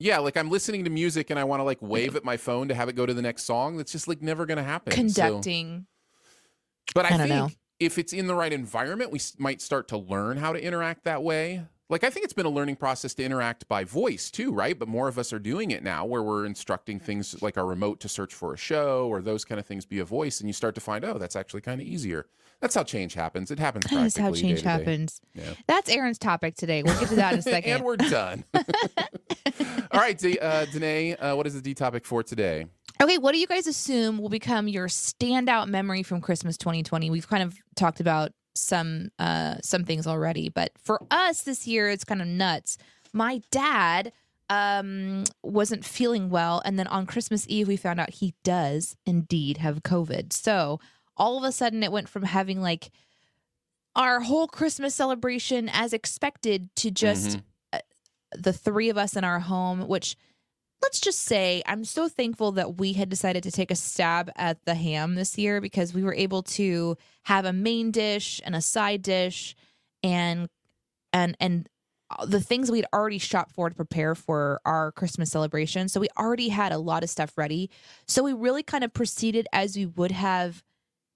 [0.00, 2.66] yeah, like I'm listening to music and I want to like wave at my phone
[2.68, 3.76] to have it go to the next song.
[3.76, 4.90] That's just like never going to happen.
[4.92, 5.86] So- conducting?
[6.94, 7.50] But I, I think know.
[7.78, 11.22] if it's in the right environment, we might start to learn how to interact that
[11.22, 11.62] way.
[11.94, 14.76] Like I think it's been a learning process to interact by voice too, right?
[14.76, 18.00] But more of us are doing it now where we're instructing things like our remote
[18.00, 20.74] to search for a show or those kind of things via voice and you start
[20.74, 22.26] to find, oh, that's actually kind of easier.
[22.58, 23.52] That's how change happens.
[23.52, 24.68] It happens That is how change day to day.
[24.70, 25.20] happens.
[25.36, 25.44] Yeah.
[25.68, 26.82] That's Aaron's topic today.
[26.82, 27.70] We'll get to that in a second.
[27.74, 28.42] and we're done.
[29.92, 32.66] All right, D- uh, Danae, uh, what is the D topic for today?
[33.00, 37.08] Okay, what do you guys assume will become your standout memory from Christmas 2020?
[37.10, 41.88] We've kind of talked about some uh some things already, but for us this year
[41.90, 42.78] it's kind of nuts.
[43.12, 44.12] My dad
[44.50, 49.56] um wasn't feeling well and then on Christmas Eve we found out he does indeed
[49.58, 50.32] have COVID.
[50.32, 50.80] So,
[51.16, 52.90] all of a sudden it went from having like
[53.96, 57.80] our whole Christmas celebration as expected to just Mhm.
[58.36, 60.16] the three of us in our home, which
[60.82, 64.64] let's just say I'm so thankful that we had decided to take a stab at
[64.64, 68.60] the ham this year because we were able to have a main dish and a
[68.60, 69.56] side dish
[70.02, 70.48] and
[71.12, 71.68] and and
[72.26, 75.88] the things we'd already shopped for to prepare for our Christmas celebration.
[75.88, 77.70] So we already had a lot of stuff ready.
[78.06, 80.62] So we really kind of proceeded as we would have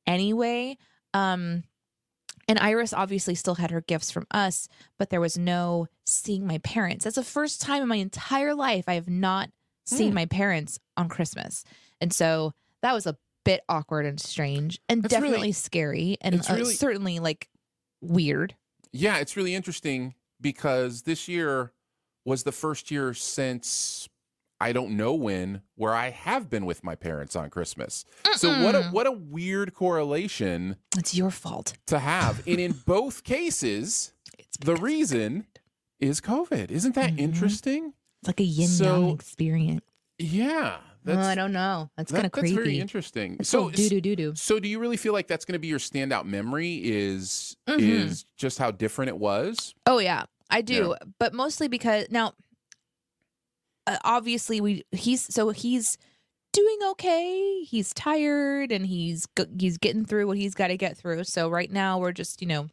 [0.07, 0.77] anyway.
[1.14, 1.64] Um
[2.49, 6.59] and Iris obviously still had her gifts from us, but there was no seeing my
[6.59, 7.05] parents.
[7.05, 9.51] That's the first time in my entire life I have not
[9.87, 10.15] seen Hmm.
[10.17, 11.65] my parents on Christmas.
[12.01, 16.41] And so that was a bit awkward and strange and That's really- definitely scary and
[16.49, 17.49] uh, really- certainly like
[18.01, 18.55] weird.
[18.93, 21.73] Yeah, it's really interesting because this year
[22.25, 24.09] was the first year since
[24.61, 28.05] I don't know when where I have been with my parents on Christmas.
[28.37, 31.75] So what a what a weird correlation It's your fault.
[31.87, 32.42] to have.
[32.47, 35.47] and in both cases, It's the reason
[36.01, 36.71] is COVID.
[36.71, 37.18] Isn't that Mhm.
[37.18, 37.92] interesting?
[38.23, 39.85] It's like a yin yang So, experience.
[40.18, 40.79] Yeah.
[41.07, 41.90] Oh, I don't know.
[41.97, 43.37] That's that- kind of That's very interesting.
[43.40, 44.33] It's So doo doo doo doo.
[44.35, 47.79] so do you really feel like that's going to be your standout memory is Mhm.
[47.81, 49.75] is just how different it was?
[49.87, 52.35] Oh yeah, I do, but mostly because now,
[53.88, 55.96] uh, obviously we he's so he's
[56.53, 57.62] doing okay.
[57.62, 59.27] He's tired and he's
[59.59, 61.24] he's getting through what he's got to get through.
[61.24, 62.68] So right now we're just you know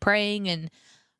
[0.00, 0.70] praying and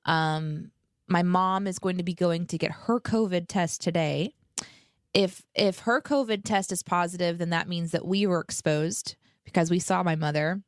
[0.04, 0.70] um
[1.08, 4.34] my mom is going to be going to get her COVID test today.
[5.14, 9.70] If if her COVID test is positive, then that means that we were exposed because
[9.70, 10.62] we saw my mother.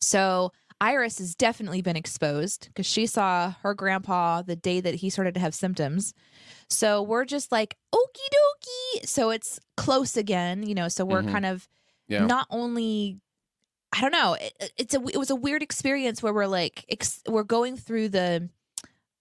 [0.00, 5.08] So Iris has definitely been exposed because she saw her grandpa the day that he
[5.10, 6.12] started to have symptoms.
[6.68, 7.98] So we're just like, okie
[8.98, 9.06] dokie.
[9.06, 10.88] So it's close again, you know.
[10.88, 11.30] So we're Mhm.
[11.32, 11.68] kind of
[12.08, 12.26] Yeah.
[12.26, 13.20] not only,
[13.92, 17.22] I don't know, it, it's a it was a weird experience where we're like ex,
[17.28, 18.50] we're going through the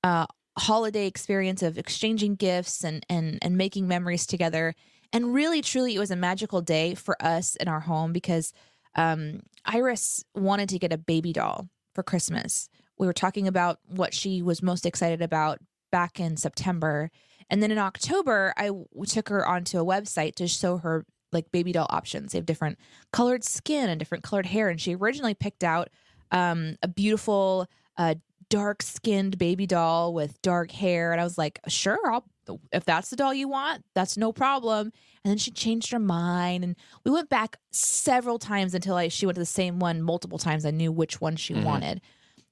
[0.03, 0.25] uh,
[0.57, 4.73] holiday experience of exchanging gifts and and and making memories together.
[5.13, 8.51] And really, truly, it was a magical day for us in our home because
[8.95, 12.69] um, Iris wanted to get a baby doll for Christmas.
[12.97, 15.59] We were talking about what she was most excited about
[15.91, 17.11] back in September.
[17.49, 18.71] And then in October, I
[19.05, 22.31] took her onto a website to show her like baby doll options.
[22.31, 22.77] They have different
[23.11, 24.69] colored skin and different colored hair.
[24.69, 25.89] And she originally picked out
[26.31, 28.15] um, a beautiful, uh,
[28.49, 31.11] dark skinned baby doll with dark hair.
[31.11, 32.25] And I was like, sure, I'll,
[32.71, 34.91] if that's the doll you want, that's no problem.
[35.23, 36.63] And then she changed her mind.
[36.63, 40.37] And we went back several times until I, she went to the same one multiple
[40.37, 40.65] times.
[40.65, 41.63] I knew which one she Mhm.
[41.63, 42.01] wanted.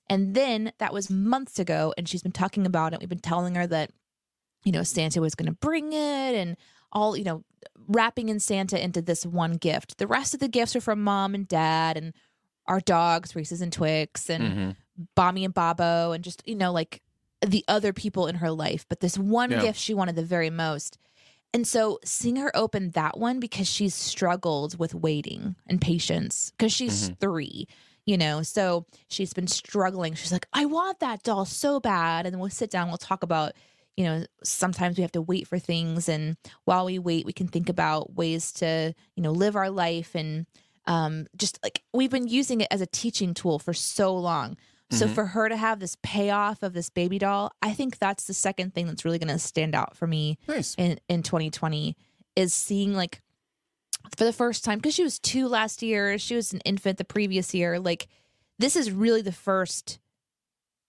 [0.10, 1.93] And then that was months ago.
[1.97, 2.99] And she's been talking about it.
[2.99, 3.91] We've been telling her that,
[4.63, 6.55] you know, Santa was going to bring it and
[6.93, 7.43] all, you know,
[7.88, 9.97] wrapping in Santa into this one gift.
[9.97, 12.13] The rest of the gifts are from mom and dad and
[12.67, 14.75] our dogs, Reese's and Twix, and Mhm.
[15.15, 17.01] Bommy and Bobo and just, you know, like
[17.45, 18.86] the other people in her life.
[18.88, 19.62] But this one Yeah.
[19.62, 20.97] gift she wanted the very most.
[21.53, 26.71] And so seeing her open that one because she's struggled with waiting and patience because
[26.71, 27.19] she's Mhm.
[27.19, 27.67] three,
[28.05, 30.13] you know, so she's been struggling.
[30.13, 32.25] She's like, I want that doll so bad.
[32.25, 33.51] And then we'll sit down, we'll talk about,
[33.97, 36.07] you know, sometimes we have to wait for things.
[36.07, 40.15] And while we wait, we can think about ways to, you know, live our life.
[40.15, 40.45] And
[40.87, 44.55] um, just like we've been using it as a teaching tool for so long.
[44.91, 45.15] So Mhm.
[45.15, 48.73] for her to have this payoff of this baby doll, I think that's the second
[48.73, 50.75] thing that's really going to stand out for me Nice.
[50.77, 51.95] in in 2020
[52.36, 53.21] is seeing like
[54.17, 57.06] for the first time because she was two last year, she was an infant the
[57.06, 57.80] previous year.
[57.80, 58.08] Like
[58.60, 59.99] this is really the first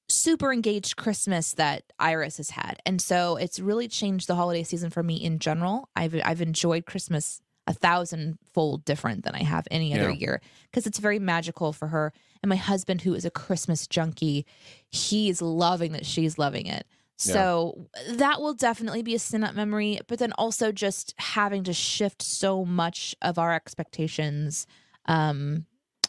[0.09, 4.91] super engaged Christmas that Iris has had, and so it's really changed the holiday season
[4.91, 5.88] for me in general.
[5.97, 10.17] I've I've enjoyed Christmas a thousandfold different than I have any other Yeah.
[10.19, 12.12] year because it's very magical for her.
[12.42, 14.46] And my husband, who is a Christmas junkie,
[14.90, 16.87] he's loving that she's loving it.
[17.24, 17.33] Yeah.
[17.35, 21.72] So that will definitely be a sin up memory, but then also just having to
[21.72, 24.66] shift so much of our expectations
[25.07, 25.66] um,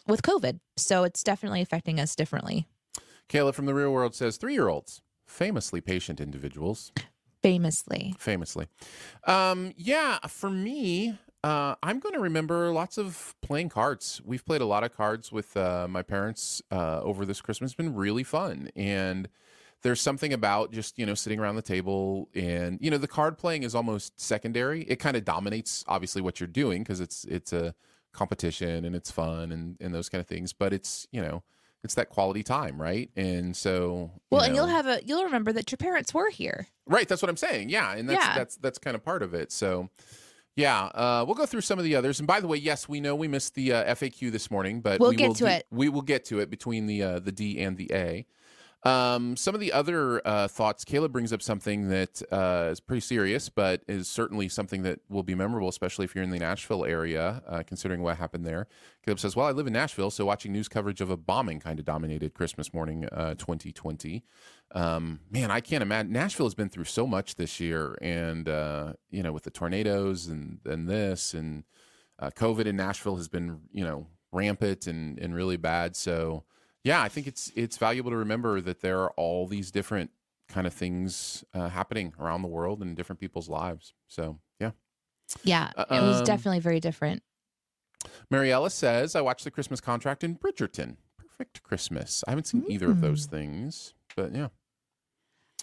[0.08, 0.58] with COVID.
[0.76, 2.66] So it's definitely affecting us differently.
[3.28, 6.92] Kayla from the real world says three year olds, famously patient individuals.
[7.42, 8.14] Famously.
[8.18, 8.68] Famously.
[9.26, 14.22] Um, yeah, for me, uh, I'm going to remember lots of playing cards.
[14.24, 17.72] We've played a lot of cards with uh, my parents uh, over this Christmas.
[17.72, 18.70] It's been really fun.
[18.74, 19.28] And
[19.82, 23.36] there's something about just, you know, sitting around the table and, you know, the card
[23.36, 24.84] playing is almost secondary.
[24.84, 27.74] It kind of dominates, obviously, what you're doing because it's, it's a
[28.14, 30.54] competition and it's fun and, and those kind of things.
[30.54, 31.42] But it's, you know,
[31.82, 33.10] it's that quality time, right?
[33.14, 36.68] And so, you Well, and you'll have a you'll remember that your parents were here.
[36.86, 37.68] Right, that's what I'm saying.
[37.68, 38.38] Yeah, and that's Yeah.
[38.38, 39.52] that's that's kind of part of it.
[39.52, 39.90] So,
[40.56, 42.20] yeah, uh, we'll go through some of the others.
[42.20, 45.00] And by the way, yes, we know we missed the uh, FAQ this morning, but
[45.00, 45.66] We'll we get will to do- it.
[45.70, 48.26] We will get to it between the uh, the D and the A.
[48.86, 53.00] Um, some of the other uh, thoughts, Caleb brings up something that uh, is pretty
[53.00, 56.84] serious, but is certainly something that will be memorable, especially if you're in the Nashville
[56.84, 58.66] area, uh, considering what happened there.
[59.02, 61.78] Caleb says, "Well, I live in Nashville, so watching news coverage of a bombing kind
[61.78, 64.22] of dominated Christmas morning, uh, 2020."
[64.72, 66.12] Um, man, I can't imagine.
[66.12, 70.26] Nashville has been through so much this year, and uh, you know, with the tornadoes
[70.26, 71.64] and and this and
[72.18, 75.94] uh, COVID in Nashville has been you know rampant and and really bad.
[75.96, 76.44] So
[76.82, 80.10] yeah, I think it's it's valuable to remember that there are all these different
[80.48, 83.94] kind of things uh, happening around the world and in different people's lives.
[84.08, 84.72] So yeah,
[85.44, 87.22] Yeah, it was Um, definitely very different.
[88.30, 90.96] Mariella says I watched the Christmas contract in Bridgerton.
[91.16, 92.22] Perfect Christmas.
[92.26, 93.30] I haven't seen either of those Mm.
[93.30, 94.48] things, but yeah.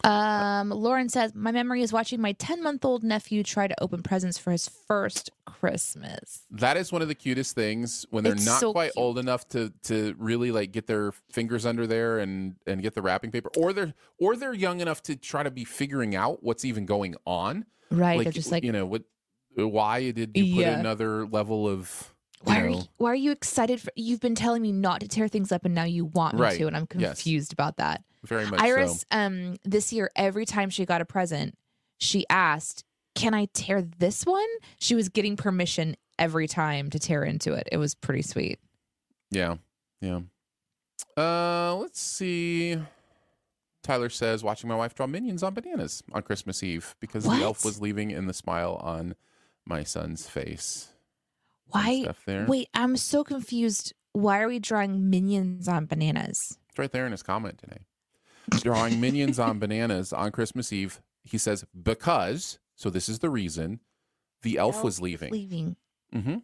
[0.04, 4.02] Um, Lauren says my memory is watching my 10 month old nephew try to open
[4.02, 6.42] presents for his first Christmas.
[6.50, 8.98] That is one of the cutest things when they're It's not so quite cute.
[9.04, 13.02] old enough to to really like get their fingers under there and and get the
[13.04, 16.66] wrapping paper, or they're or they're young enough to try to be figuring out what's
[16.66, 17.66] even going on.
[17.92, 18.24] Right?
[18.24, 19.04] They're just like, you know what,
[19.56, 20.80] why did you put Yeah.
[20.80, 23.82] another level of why are you, why are you excited?
[23.82, 26.41] For, you've been telling me not to tear things up, and now you want me
[26.41, 26.58] Right.
[26.58, 27.17] to, and I'm Yes.
[27.21, 28.04] confused about that.
[28.23, 29.17] very much Iris, so?
[29.17, 31.58] um, this year, every time she got a present,
[31.97, 32.84] she asked,
[33.15, 34.47] "Can I tear this one?"
[34.80, 37.67] She was getting permission every time to tear into it.
[37.71, 38.60] It was pretty sweet.
[39.32, 39.56] Yeah,
[40.01, 40.21] yeah.
[41.17, 42.77] Uh, let's see.
[43.84, 47.65] Tyler says, watching my wife draw minions on bananas on Christmas Eve because the elf
[47.65, 49.15] was leaving in the smile on
[49.65, 50.89] my son's face.
[51.71, 52.05] Why?
[52.47, 53.93] Wait, I'm so confused.
[54.13, 56.57] Why are we drawing minions on bananas?
[56.69, 57.79] It's right there in his comment today.
[58.62, 61.01] Drawing minions on bananas on Christmas Eve.
[61.23, 63.79] He says, because, so this is the reason,
[64.41, 65.31] the elf, was leaving.
[65.31, 65.75] Leaving.
[66.12, 66.38] hmm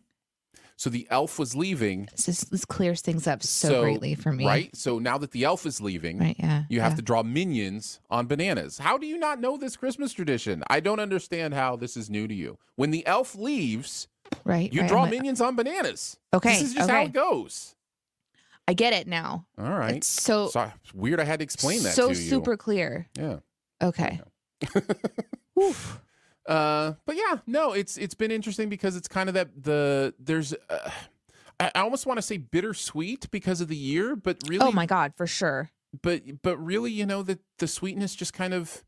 [0.80, 4.46] So the elf was leaving, This, this clears things up so, So, greatly for me.
[4.46, 4.76] right?
[4.76, 6.36] So now that the elf is leaving, Right.
[6.38, 6.64] Yeah.
[6.70, 6.96] you have yeah.
[6.98, 8.78] to draw minions on bananas.
[8.78, 10.64] How do you not know this Christmas tradition?
[10.70, 12.60] I don't understand how this is new to you.
[12.76, 14.08] When the elf leaves,
[14.44, 14.72] Right.
[14.72, 14.88] you right.
[14.90, 16.18] draw I'm like, minions on bananas.
[16.32, 16.54] Okay.
[16.60, 17.74] This is just how it goes.
[18.68, 19.46] I get it now.
[19.58, 19.96] All right.
[19.96, 22.30] It's so So it's weird I had to explain that so to you.
[22.30, 23.08] super clear.
[23.18, 23.38] Yeah.
[23.82, 24.22] Okay.
[25.60, 26.02] Oof.
[26.48, 30.54] Uh, but yeah, no, it's it's been interesting because it's kind of that the there's
[30.70, 30.90] uh,
[31.60, 34.86] I, I almost want to say bittersweet because of the year, but really, Oh my
[34.86, 35.72] god, for sure.
[36.02, 38.84] but but really, you know that the sweetness just kind of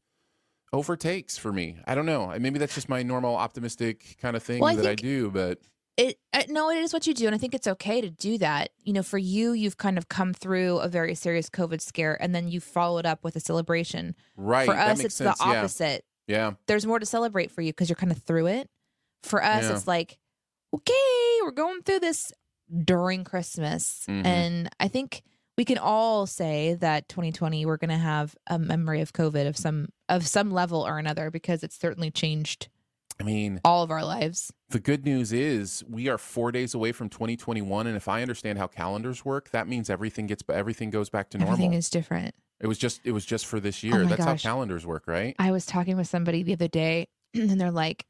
[0.71, 1.77] overtakes for me.
[1.85, 2.33] I don't know.
[2.39, 5.59] Maybe that's just my normal optimistic kind of thing Well, I that I do, but
[5.97, 8.37] It uh, no, it is what you do, and I think it's okay to do
[8.37, 8.69] that.
[8.83, 12.33] You know, for you, you've kind of come through a very serious COVID scare, and
[12.33, 14.15] then you followed up with a celebration.
[14.37, 14.65] right.
[14.65, 15.37] for us, it's sense.
[15.37, 16.05] the opposite.
[16.29, 16.51] Yeah.
[16.67, 18.69] There's more to celebrate for you because you're kind of through it.
[19.23, 19.73] For us, Yeah.
[19.73, 20.17] it's like,
[20.73, 22.31] okay, we're going through this
[22.85, 24.25] during Christmas, Mhm.
[24.25, 25.23] and I think
[25.57, 29.57] we can all say that 2020 we're going to have a memory of COVID of
[29.57, 32.69] some of some level or another because it's certainly changed
[33.19, 34.53] I mean, all of our lives.
[34.69, 38.57] the good news is we are four days away from 2021, and if I understand
[38.59, 41.53] how calendars work, that means everything gets everything goes back to normal.
[41.55, 42.35] Everything is different.
[42.61, 44.01] It was just it was just for this year.
[44.01, 44.43] Oh That's gosh.
[44.43, 45.35] how calendars work, right?
[45.39, 48.05] I was talking with somebody the other day, and they're like,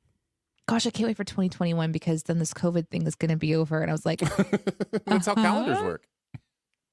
[0.68, 3.56] "Gosh, I can't wait for 2021 because then this COVID thing is going to be
[3.56, 4.20] over." And I was like,
[5.06, 5.86] That's how calendars Uh-huh.
[5.86, 6.04] work.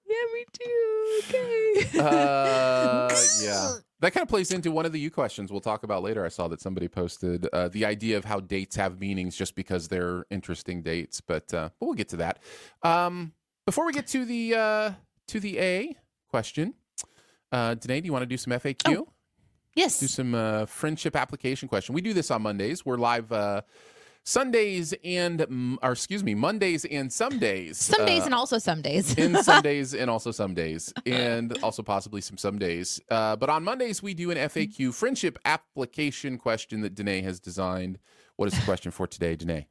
[0.06, 1.98] "Yeah, me too." Okay.
[1.98, 3.08] Uh,
[3.42, 3.72] yeah.
[4.00, 6.22] That kind of plays into one of the U questions we'll talk about later.
[6.24, 9.88] I saw that somebody posted uh, the idea of how dates have meanings just because
[9.88, 12.40] they're interesting dates, but uh, but we'll get to that.
[12.82, 13.32] Um,
[13.64, 14.90] before we get to the uh,
[15.28, 15.96] to the A
[16.28, 16.74] question,
[17.52, 18.84] uh, Danae, do you want to do some FAQ?
[18.84, 19.06] do
[19.74, 20.00] yes.
[20.00, 21.94] Do some uh, friendship application question.
[21.94, 22.84] We do this on Mondays.
[22.84, 23.62] We're live uh,
[24.24, 27.78] Sundays and or excuse me Mondays and some days.
[27.78, 29.16] Some days Uh, and also some days.
[29.16, 33.48] in some days and also some days and also possibly some some days uh, but
[33.48, 37.98] on mondays we do an faq friendship application question that danae has designed
[38.34, 39.64] what is the question for today danae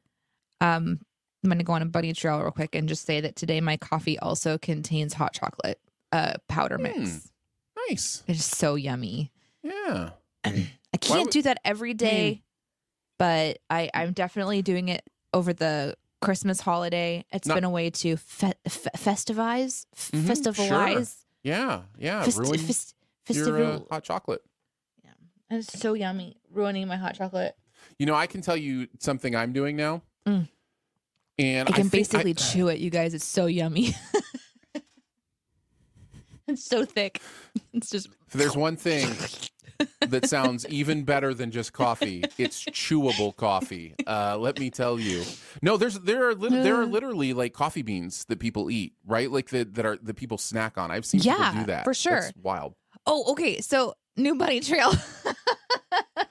[0.62, 1.00] um,
[1.44, 3.60] I'm going to go on a bunny trail real quick and just say that today
[3.60, 5.78] my coffee also contains hot chocolate
[6.12, 6.96] uh, powder mix.
[6.98, 7.16] Hmm.
[7.88, 9.32] Nice It's so yummy.
[9.62, 10.10] yeah
[10.44, 10.68] I
[11.00, 12.42] can't would- do that every day,
[13.18, 15.02] but I, I'm definitely doing it
[15.34, 17.24] over the Christmas holiday.
[17.32, 22.38] It's Not- been a way to fe- fe- festivize, f- Mhm, festivalize, yeah yeah fest-
[22.38, 22.94] ruin fest-
[23.28, 23.86] your uh, festival.
[23.90, 24.42] hot chocolate
[25.48, 27.54] and it's so yummy, ruining my hot chocolate.
[27.98, 30.48] you know i can tell you something i'm doing now Mm.
[31.38, 33.14] and I can think basically chew it, you guys.
[33.14, 33.94] It's so yummy.
[36.48, 37.20] it's so thick.
[37.72, 39.06] It's just if there's one thing
[40.08, 42.24] that sounds even better than just coffee.
[42.38, 43.94] It's chewable coffee.
[44.06, 45.24] Uh, let me tell you.
[45.60, 49.30] No, there's there are lit- there are literally like coffee beans that people eat, right?
[49.30, 50.90] Like that that are that people snack on.
[50.90, 52.20] I've seen Yeah, people do that for sure.
[52.20, 52.74] That's wild.
[53.06, 53.60] Oh, okay.
[53.60, 54.92] So new bunny trail.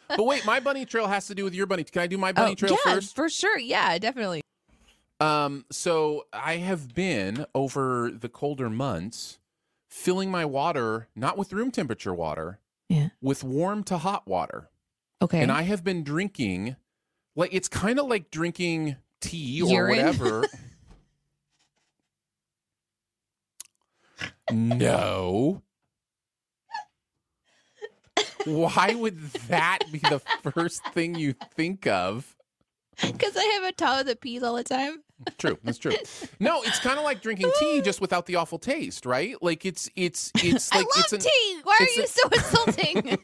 [0.08, 1.84] But wait, my bunny trail has to do with your bunny.
[1.84, 3.16] Can I do my bunny oh, trail yeah, first?
[3.16, 3.60] for sure.
[3.60, 4.42] Yeah, definitely.
[5.20, 9.40] Um, so I have been over the colder months
[9.96, 13.10] filling my water not with room temperature water, Yeah.
[13.22, 14.70] with warm to hot water.
[15.22, 15.42] Okay.
[15.42, 16.76] and I have been drinking
[17.36, 20.06] like it's kind of like drinking tea or Urine?
[20.06, 20.44] whatever.
[24.52, 25.62] no.
[28.46, 30.20] Why would that be the
[30.54, 32.36] first thing you think of?
[33.02, 35.04] Because I have a toddler that pees all the time.
[35.38, 35.94] True, that's true.
[36.40, 39.36] No, it's kind of like drinking tea just without the awful taste, right?
[39.42, 41.60] Like it's it's it's like I love it's an, tea.
[41.64, 43.18] Why are you a- so insulting?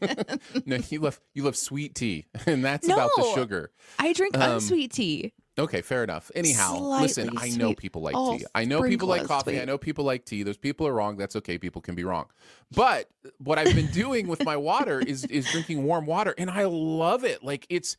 [0.65, 3.71] no, you love you love sweet tea, and that's about the sugar.
[3.99, 5.33] I drink Um, unsweet tea.
[5.59, 6.31] Okay, fair enough.
[6.33, 7.77] Anyhow, listen, I know sweet.
[7.77, 8.45] people like Oh, tea.
[8.55, 9.59] I know people like coffee.
[9.59, 10.43] I know people like tea.
[10.43, 11.17] Those people are wrong.
[11.17, 11.57] That's okay.
[11.57, 12.27] People can be wrong.
[12.73, 16.63] But what I've been doing with my water is is drinking warm water and I
[16.63, 17.43] love it.
[17.43, 17.97] Like it's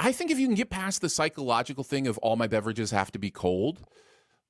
[0.00, 3.12] I think if you can get past the psychological thing of all my beverages have
[3.12, 3.84] to be cold,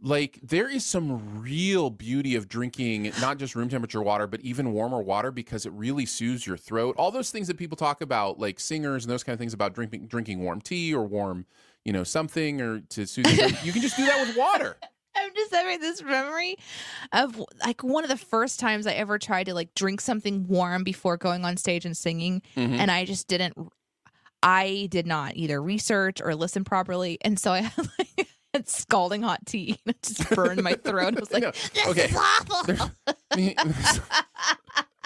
[0.01, 4.73] like there is some real beauty of drinking not just room temperature water but even
[4.73, 8.39] warmer water because it really soothes your throat all those things that people talk about
[8.41, 11.47] like singers and those kind of things about drinking drinking warm tea or warm
[11.85, 14.77] you know something or to soothe your you can just do that with water
[15.17, 16.57] I'm just having this memory
[17.13, 20.83] of like one of the first times I ever tried to like drink something warm
[20.83, 22.79] before going on stage and singing, Mhm.
[22.79, 23.57] and I just didn't.
[24.45, 29.23] I did not either research or listen properly, and so I had like had scalding
[29.23, 29.79] hot tea.
[29.87, 31.17] and It just burned my throat.
[31.17, 32.05] I was like, No, "This okay.
[32.05, 32.91] is awful."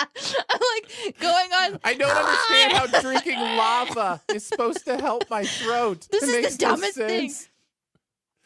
[0.01, 1.81] I'm like going on.
[1.83, 6.33] i don't understand how drinking lava is supposed to help my throat This It is
[6.33, 7.33] the makes no dumbest thing.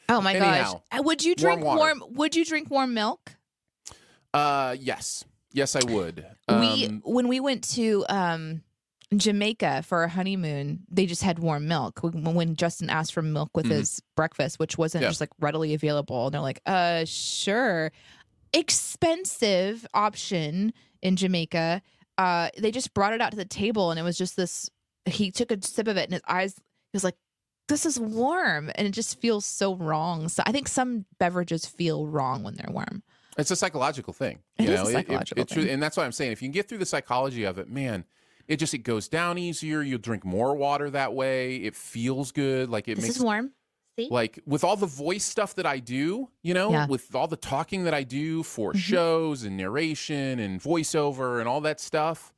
[0.09, 0.99] Oh my Anyhow, gosh!
[0.99, 1.79] Uh, Would you drink water.
[1.79, 2.03] warm?
[2.15, 3.35] Would you drink warm milk?
[4.35, 8.63] uh yes yes i would we Um, when we went to um
[9.21, 12.01] Jamaica for our honeymoon, they just had warm milk.
[12.03, 13.71] When, Justin asked for milk with Mhm.
[13.71, 15.09] his breakfast, which wasn't Yeah.
[15.11, 17.93] just like readily available, and they're like, "Uh, sure."
[18.53, 20.73] Expensive option
[21.03, 21.83] in Jamaica.
[22.19, 24.71] Uh, they just brought it out to the table, and it was just this.
[25.07, 26.55] He took a sip of it, and his eyes.
[26.57, 27.17] He was like,
[27.69, 30.29] "This is warm," and it just feels so wrong.
[30.29, 33.03] So I think some beverages feel wrong when they're warm.
[33.39, 34.41] It's a psychological thing.
[34.59, 35.69] It you know, a It- it- psychological it thing.
[35.71, 38.05] and that's why I'm saying if you can get through the psychology of it, man,
[38.49, 39.83] it just it goes down easier.
[39.83, 41.57] You'll drink more water that way.
[41.57, 42.69] It feels good.
[42.71, 43.53] Like it this makes is warm.
[43.99, 46.87] See, like with all the voice stuff that I do, you know, Yeah.
[46.87, 48.79] with all the talking that I do for Mhm.
[48.79, 52.33] shows and narration and voiceover and all that stuff.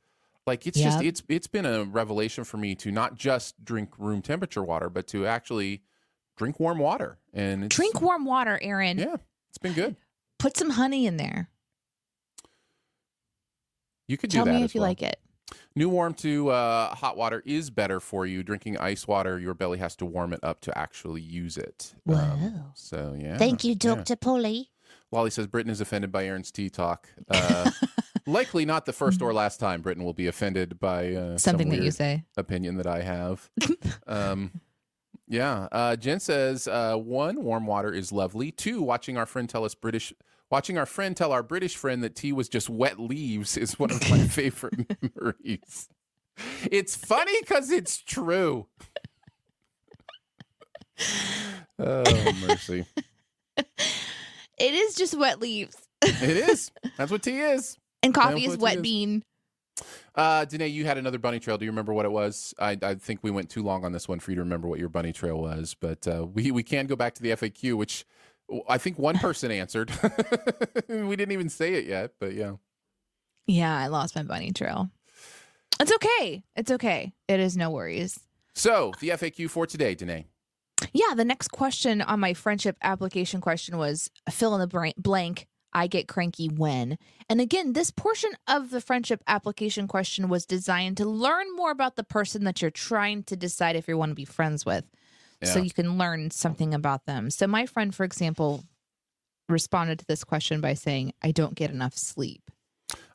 [0.45, 4.21] Like it's just it's it's been a revelation for me to not just drink room
[4.21, 5.81] temperature water, but to actually
[6.35, 7.17] drink warm water.
[7.33, 8.97] And drink warm water, Aaron.
[8.99, 9.15] Yeah,
[9.49, 9.95] it's been good.
[10.37, 11.49] Put some honey in there.
[14.07, 15.19] You could Tell do that me if you like it.
[15.77, 18.43] New warm to uh, hot water is better for you.
[18.43, 21.93] Drinking ice water, your belly has to warm it up to actually use it.
[22.07, 22.71] Um, Wow.
[22.75, 23.37] so yeah.
[23.37, 23.95] Thank you, yeah.
[23.95, 24.15] Dr.
[24.15, 24.69] Polly.
[25.11, 27.09] Wally says Britain is offended by Aaron's tea talk.
[27.29, 27.71] Uh,
[28.27, 31.69] Likely not the first or last time Britain will be offended by uh, some Something
[31.69, 32.23] that you say.
[32.37, 33.49] opinion that I have.
[34.07, 34.51] um,
[35.27, 35.67] yeah.
[35.71, 38.49] Uh, Jen says uh, one, warm water is lovely.
[38.51, 40.11] Two, watching our friend tell us British.
[40.51, 43.91] Watching our friend tell our British friend that tea was just wet leaves is one
[43.91, 45.89] of my favorite memories.
[46.71, 48.67] It's funny because it's true.
[51.79, 52.85] oh mercy!
[54.57, 55.75] It is just wet leaves.
[56.01, 56.71] It is.
[56.97, 57.77] That's what tea is.
[58.03, 58.81] And coffee is wet is.
[58.81, 59.23] bean.
[60.13, 61.57] Uh, Danae, you had another bunny trail.
[61.57, 62.53] Do you remember what it was?
[62.57, 64.79] I, I think we went too long on this one for you to remember what
[64.79, 68.05] your bunny trail was, but uh, we we can go back to the FAQ, which
[68.69, 69.91] I think one person answered.
[70.87, 72.53] we didn't even say it yet, but yeah.
[73.47, 74.89] Yeah, I lost my bunny trail.
[75.79, 76.43] It's okay.
[76.55, 77.13] It's okay.
[77.27, 78.19] It is no worries.
[78.53, 80.25] So the FAQ for today, Danae.
[80.93, 85.47] Yeah, the next question on my friendship application question was fill in the blank.
[85.73, 86.97] I get cranky when.
[87.27, 91.97] And again, this portion of the friendship application question was designed to learn more about
[91.97, 94.85] the person that you're trying to decide if you want to be friends with.
[95.43, 97.29] So you can learn something about them.
[97.29, 98.63] So my friend, for example,
[99.47, 102.49] responded to this question by saying, I don't get enough sleep.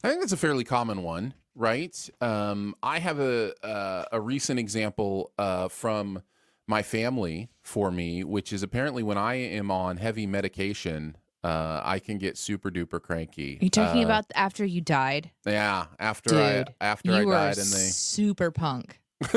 [0.05, 2.09] I think that's a fairly common one, right?
[2.21, 6.23] Um, I have a uh, a recent example uh, from
[6.69, 11.99] my family for me, which is apparently when I am on heavy medication, uh, I
[11.99, 13.59] can get super duper cranky.
[13.61, 15.31] Are you talking Uh, about after you died?
[15.47, 16.41] Yeah, after Dude,
[16.81, 17.89] I after you I died, and they.
[17.91, 19.01] super punk.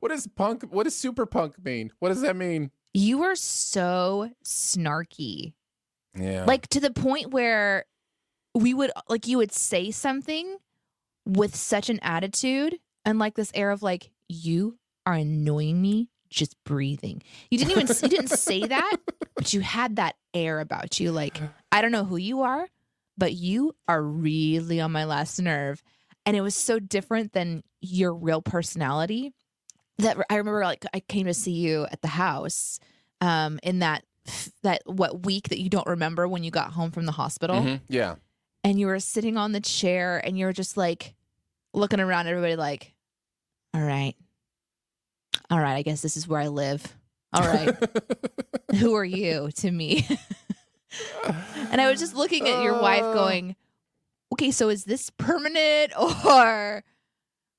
[0.00, 0.64] what does punk?
[0.70, 1.90] What does super punk mean?
[1.98, 2.70] What does that mean?
[2.94, 5.54] You were so snarky.
[6.16, 7.84] Yeah, like to the point where
[8.54, 10.56] we would like you would say something
[11.26, 16.56] with such an attitude and like this air of like you are annoying me just
[16.64, 18.96] breathing you didn't even you didn't say that
[19.34, 21.40] but you had that air about you like
[21.72, 22.68] i don't know who you are
[23.16, 25.82] but you are really on my last nerve
[26.28, 29.32] and it was so different than your real personality
[29.98, 32.78] that i remember like i came to see you at the house
[33.20, 34.04] um in that
[34.62, 37.56] that what week that you don't remember when you got home from the hospital?
[37.56, 38.16] Mhm, yeah.
[38.62, 41.14] and you were sitting on the chair and you were just like
[41.72, 42.92] looking around everybody like
[43.74, 44.14] all right.
[45.50, 46.94] All right i guess this is where i live.
[47.32, 47.74] All right.
[48.78, 50.06] Who are you to me?
[51.70, 53.12] And i was just looking at your wife Oh.
[53.14, 53.56] going
[54.32, 55.92] okay so is this permanent
[56.26, 56.84] or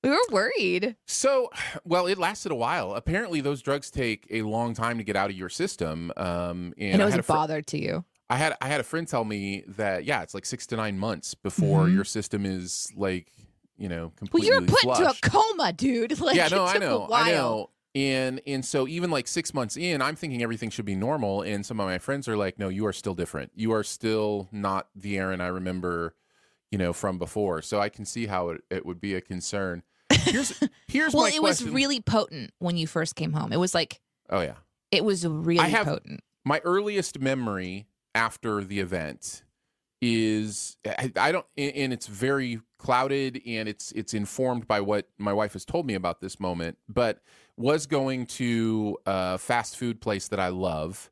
[0.04, 1.52] we were worried So,
[1.84, 2.94] well, it lasted a while.
[2.94, 6.14] Apparently, those drugs take a long time to get out of your system.
[6.16, 8.80] Um, and, and, it was a a fr- bother to you I had I had
[8.80, 11.96] a friend tell me that yeah, it's like six to nine months before Mhm.
[11.96, 13.32] your system is like
[13.78, 14.50] you know completely.
[14.52, 17.32] well completely you were put into a coma dude like yeah, no, I know, I
[17.32, 17.70] know.
[17.96, 21.66] And and so even like six months in, I'm thinking everything should be normal, and
[21.66, 23.52] some of my friends are like, "No, you are still different.
[23.56, 26.14] You are still not the Aaron I remember,
[26.72, 29.84] you know, from before." So I can see how it, it would be a concern.
[30.12, 34.02] Here's here's well it was really potent when you first came home it was like
[34.30, 34.56] oh yeah,
[34.92, 39.44] it was really have- potent my earliest memory after the event
[40.02, 45.34] is I, I don't and it's very clouded and it's it's informed by what my
[45.34, 47.22] wife has told me about this moment but
[47.58, 51.12] was going to a fast food place that I love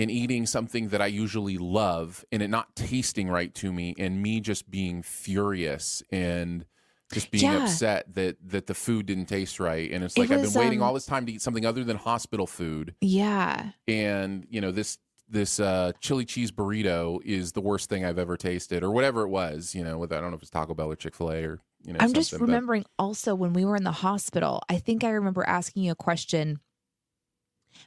[0.00, 4.22] and eating something that I usually love and it not tasting right to me and
[4.22, 6.64] me just being furious and
[7.12, 7.62] just being Yeah.
[7.64, 10.80] upset that that the food didn't taste right and it's It like I've been waiting
[10.80, 14.70] um, all this time to eat something other than hospital food yeah and you know
[14.70, 14.98] this
[15.28, 19.28] this uh, chili cheese burrito is the worst thing I've ever tasted, or whatever it
[19.28, 19.76] was.
[19.76, 21.60] You know, with I don't know if it's Taco Bell or Chick Fil A or
[21.84, 21.98] you know.
[22.00, 25.10] I'm just something, but- remembering also when we were in the hospital, I think I
[25.10, 26.58] remember asking you a question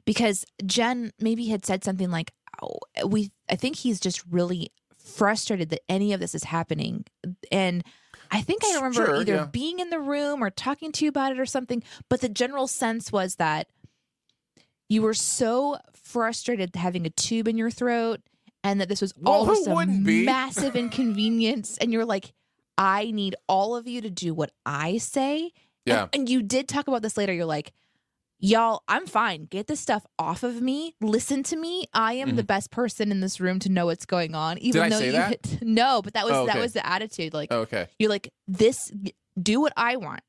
[0.06, 2.32] because Jen maybe had said something like,
[2.62, 7.06] oh, "We, I think he's just really frustrated that any of this is happening,"
[7.52, 7.84] and
[8.32, 9.46] I think I remember Sure, either yeah.
[9.46, 11.84] being in the room or talking to you about it or something.
[12.10, 13.68] But the general sense was that
[14.90, 18.22] you were so frustrated having a tube in your throat,
[18.64, 19.86] and that this was all Well, just who a
[20.26, 22.34] massive inconvenience, and you're like.
[22.76, 25.44] I need all of you to do what I say.
[25.44, 25.52] And-
[25.86, 26.08] Yeah.
[26.12, 27.32] And, you did talk about this later.
[27.32, 27.72] You're like,
[28.44, 29.46] y'all, I'm fine.
[29.46, 30.96] Get this stuff off of me.
[31.02, 31.86] Listen to me.
[31.94, 34.58] I am the best person in this room to know what's going on.
[34.60, 34.86] Even Mm-hmm.
[34.86, 35.62] I though say you that?
[35.62, 37.34] no, but that was Oh, that was the attitude.
[37.34, 37.88] Like Oh, okay.
[37.98, 38.92] you're like, this
[39.42, 40.20] do what I want.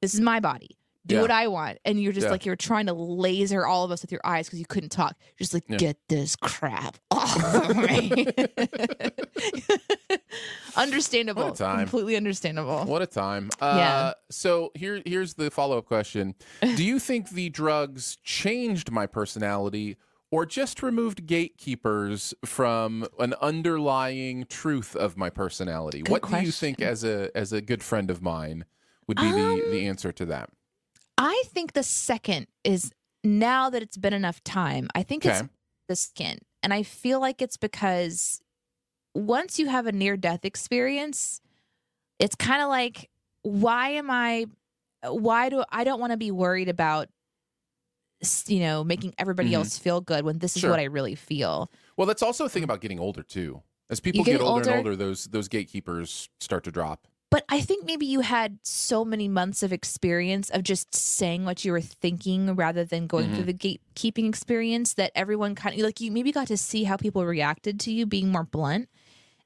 [0.00, 0.77] This is my body.
[1.08, 1.22] Do Yeah.
[1.22, 1.78] what I want.
[1.84, 2.30] And you're just Yeah.
[2.30, 5.16] like you're trying to laser all of us with your eyes because you couldn't talk.
[5.20, 5.76] You're just like, Yeah.
[5.78, 8.26] get this crap off of me.
[10.76, 11.44] understandable.
[11.44, 11.78] What a time.
[11.80, 12.84] Completely understandable.
[12.84, 13.50] What a time.
[13.60, 14.12] Uh, Yeah.
[14.30, 16.34] So here, here's the follow up question:
[16.76, 19.96] Do you think the drugs changed my personality,
[20.30, 26.02] or just removed gatekeepers from an underlying truth of my personality?
[26.02, 28.64] Good what do you think as a as a good friend of mine
[29.06, 30.50] would be the Um, the answer to that?
[31.18, 32.92] I think the second is
[33.24, 34.88] now that it's been enough time.
[34.94, 35.42] I think it's
[35.88, 36.38] the skin.
[36.62, 38.40] And I feel like it's because
[39.14, 41.40] once you have a near death experience,
[42.18, 43.10] it's kind of like,
[43.42, 44.46] why am I,
[45.02, 47.08] why do I don't want to be worried about,
[48.46, 49.54] you know, making everybody Mhm.
[49.54, 50.70] else feel good when this is Sure.
[50.70, 51.70] what I really feel.
[51.96, 53.62] Well, that's also a thing about getting older too.
[53.90, 57.06] As people getting get older, and older- older, those those gatekeepers start to drop.
[57.30, 61.62] But I think maybe you had so many months of experience of just saying what
[61.64, 63.34] you were thinking rather than going Mhm.
[63.34, 66.96] through the gatekeeping experience that everyone kind of like you maybe got to see how
[66.96, 68.88] people reacted to you being more blunt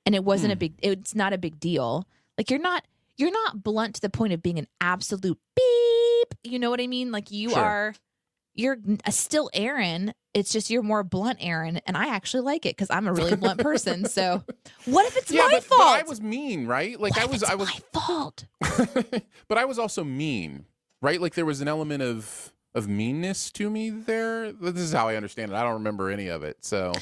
[0.07, 0.61] and it wasn't a Hmm.
[0.61, 2.07] big it's not a big deal.
[2.39, 2.85] Like you're not
[3.17, 6.35] you're not blunt to the point of being an absolute beep.
[6.45, 7.11] You know what I mean?
[7.13, 7.59] Like you Sure.
[7.59, 7.95] are
[8.55, 8.79] you're
[9.11, 10.15] still Aaron.
[10.35, 13.37] It's just you're more blunt Aaron and I actually like it cuz I'm a really
[13.37, 14.05] blunt person.
[14.09, 14.43] So
[14.85, 15.81] what if it's yeah, my but, fault?
[15.81, 16.99] but I was mean, right?
[17.01, 18.45] Like What I was, it's I was, my fault.
[19.49, 20.67] but I was also mean,
[21.01, 21.21] right?
[21.21, 24.53] Like there was an element of of meanness to me there.
[24.53, 25.55] This is how I understand it.
[25.55, 26.59] I don't remember any of it.
[26.65, 26.93] So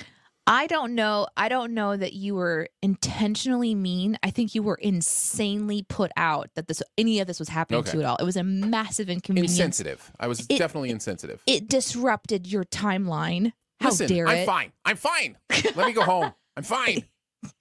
[0.53, 1.29] I don't know.
[1.37, 4.19] I don't know that you were intentionally mean.
[4.25, 7.93] I think you were insanely put out that this any of this was happening Okay.
[7.93, 8.17] to you at all.
[8.17, 9.53] It was a massive inconvenience.
[9.53, 10.11] insensitive.
[10.19, 11.41] I was It- definitely insensitive.
[11.47, 13.53] It disrupted your timeline.
[13.81, 14.47] How Listen, dare I'm it?
[14.47, 14.73] fine.
[14.85, 15.39] I'm fine.
[15.49, 16.35] Let me go home.
[16.57, 17.05] I'm fine.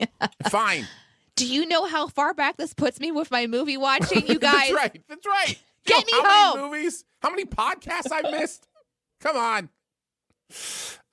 [0.01, 0.87] I'm fine.
[1.35, 4.53] Do you know how far back this puts me with my movie watching, you guys?
[4.69, 5.01] That's right.
[5.07, 5.49] That's right.
[5.49, 6.59] You Get know me how home.
[6.61, 7.05] Many movies?
[7.21, 8.67] How many podcasts I missed?
[9.21, 9.69] Come on.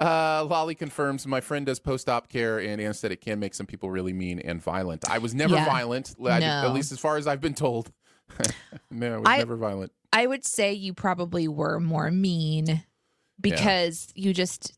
[0.01, 4.13] Uh, Lolly confirms my friend does post-op care and anesthetic can make some people really
[4.13, 5.09] mean and violent.
[5.09, 5.65] I was never Yeah.
[5.65, 6.29] violent, No.
[6.31, 7.91] at least as far as I've been told.
[8.91, 9.93] no, I was I- never violent.
[10.13, 12.83] I would say you probably were more mean
[13.41, 14.73] because you just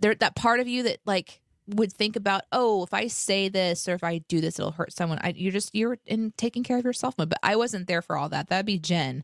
[0.00, 3.86] there that part of you that like would think about oh if I say this
[3.88, 5.18] or if I do this it'll hurt someone.
[5.22, 7.28] I you're just you're in taking care of yourself mode.
[7.28, 8.48] But I wasn't there for all that.
[8.48, 9.22] That'd be Jen,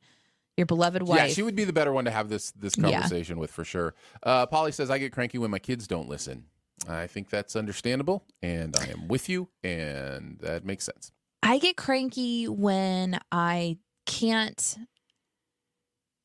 [0.56, 1.18] your beloved wife.
[1.18, 2.90] Yeah, she would be the better one to have this this Yeah.
[2.92, 3.94] conversation with for sure.
[4.22, 6.44] Uh, Polly says I get cranky when my kids don't listen.
[6.88, 11.10] I think that's understandable, and I am with you, and that makes sense.
[11.42, 14.76] I get cranky when I can't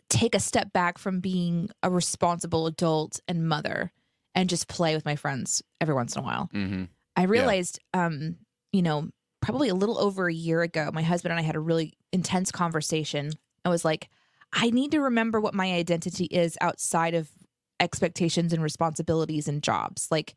[0.09, 3.91] take a step back from being a responsible adult and mother
[4.35, 6.49] and just play with my friends every once in a while.
[6.53, 6.83] Mm-hmm.
[7.15, 8.37] I realized, um,
[8.73, 9.09] you know,
[9.41, 12.51] probably a little over a year ago, my husband and I had a really intense
[12.51, 13.31] conversation.
[13.63, 14.09] I was like,
[14.53, 17.29] I need to remember what my identity is outside of
[17.79, 20.07] expectations and responsibilities and jobs.
[20.11, 20.35] Like,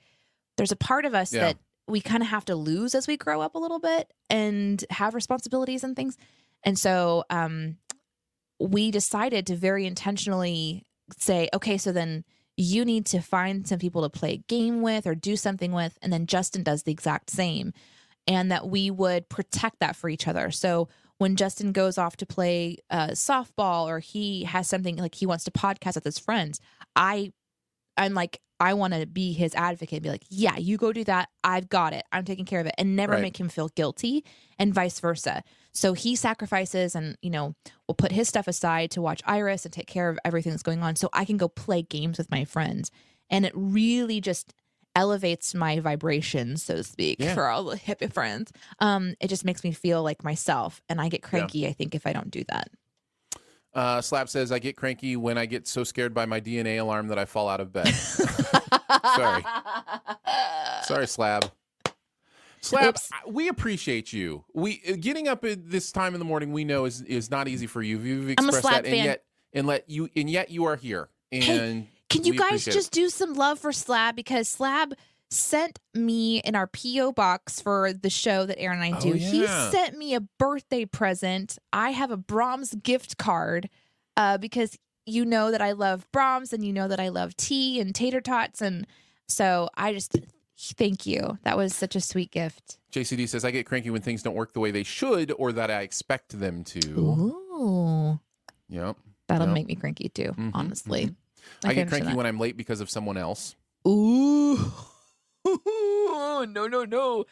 [0.57, 1.41] there's a part of us Yeah.
[1.41, 4.83] that we kind of have to lose as we grow up a little bit and
[4.91, 6.17] have responsibilities and things.
[6.63, 7.77] And so, um,
[8.61, 10.85] we decided to very intentionally
[11.19, 12.25] say, okay, so then
[12.57, 15.99] you need to find some people to play a game with or do something with.
[16.01, 17.73] And then Justin does the exact same.
[18.27, 20.51] And that we would protect that for each other.
[20.51, 20.89] So
[21.25, 25.45] when Justin goes off to play uh, softball or he has something like he wants
[25.45, 26.61] to podcast with his friends,
[26.95, 27.33] I,
[27.97, 31.03] I'm like, I want to be his advocate and be like, yeah, you go do
[31.05, 31.31] that.
[31.43, 32.05] I've got it.
[32.13, 33.23] I'm taking care of it and never Right.
[33.23, 34.23] make him feel guilty
[34.59, 35.43] and vice versa.
[35.73, 37.55] So he sacrifices and, you know,
[37.89, 40.83] will put his stuff aside to watch Iris and take care of everything that's going
[40.83, 42.91] on so I can go play games with my friends.
[43.31, 44.53] And it really just
[44.97, 47.35] elevates my vibrations, so to speak, Yeah.
[47.35, 48.53] for all the hippie friends.
[48.79, 50.81] Um, it just makes me feel like myself.
[50.89, 52.71] And I get cranky, I think, if I don't do that.
[53.73, 57.09] Uh, Slap says I get cranky when I get so scared by my DNA alarm
[57.09, 57.89] that I fall out of bed.
[59.17, 59.45] Sorry.
[60.85, 61.51] Sorry, Slab.
[62.61, 63.11] Slab, Oops.
[63.27, 64.45] We appreciate you.
[64.55, 66.53] We uh, getting up at this time in the morning.
[66.53, 67.99] We know is is not easy for you.
[67.99, 71.11] You've expressed that, and yet and let you and yet you are here.
[71.31, 72.77] And Can you we guys appreciate it.
[72.77, 74.95] just do some love for Slab because Slab
[75.31, 79.13] sent me in our PO box for the show that Aaron and I Oh, do.
[79.15, 81.59] He sent me a birthday present.
[81.73, 83.69] I have a Braum's gift card
[84.17, 87.81] uh, because you know that I love Braum's and you know that I love tea
[87.81, 88.87] and tater tots and
[89.27, 90.17] so I just
[90.77, 91.39] thank you.
[91.43, 92.79] That was such a sweet gift.
[92.93, 95.71] JCD says I get cranky when things don't work the way they should or that
[95.71, 96.79] I expect them to.
[96.97, 98.21] Ooh.
[98.69, 98.97] Yep.
[99.27, 99.55] That'll Yep.
[99.55, 101.07] make me cranky too, Mhm, honestly.
[101.07, 101.15] mhm.
[101.65, 102.17] I, I, get cranky that.
[102.17, 103.57] when I'm late because of someone else.
[103.87, 104.73] Ooh.
[105.47, 107.25] no, no, no.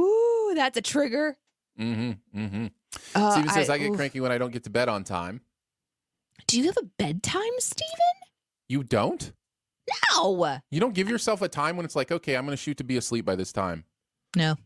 [0.00, 1.36] Ooh, that's a trigger.
[1.78, 2.38] Mm-hmm.
[2.38, 2.66] Mm-hmm.
[3.14, 3.96] Uh, Steven says I, get oof.
[3.96, 5.40] cranky when I don't get to bed on time.
[6.46, 7.90] Do you have a bedtime, Steven?
[8.68, 9.32] You don't?
[10.14, 10.58] No.
[10.70, 12.84] You don't give yourself a time when it's like, okay, I'm going to shoot to
[12.84, 13.84] be asleep by this time.
[14.36, 14.56] No.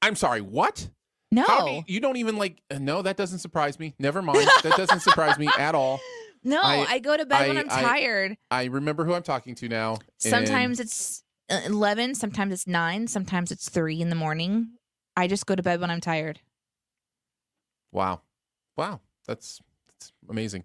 [0.00, 0.88] I'm sorry, what?
[1.30, 1.44] No.
[1.46, 2.62] Do you, you don't even like?
[2.78, 3.94] No, that doesn't surprise me.
[3.98, 4.48] Never mind.
[4.62, 6.00] that doesn't surprise me at all.
[6.44, 8.36] No, I- I, go to bed when I- I'm I- tired.
[8.50, 9.98] I remember who I'm talking to now.
[10.18, 14.70] Sometimes it's uh, 11, sometimes it's 9, sometimes it's 3 in the morning.
[15.16, 16.40] I just go to bed when I'm tired.
[17.92, 18.20] wow,
[18.76, 20.64] wow, that's that's amazing.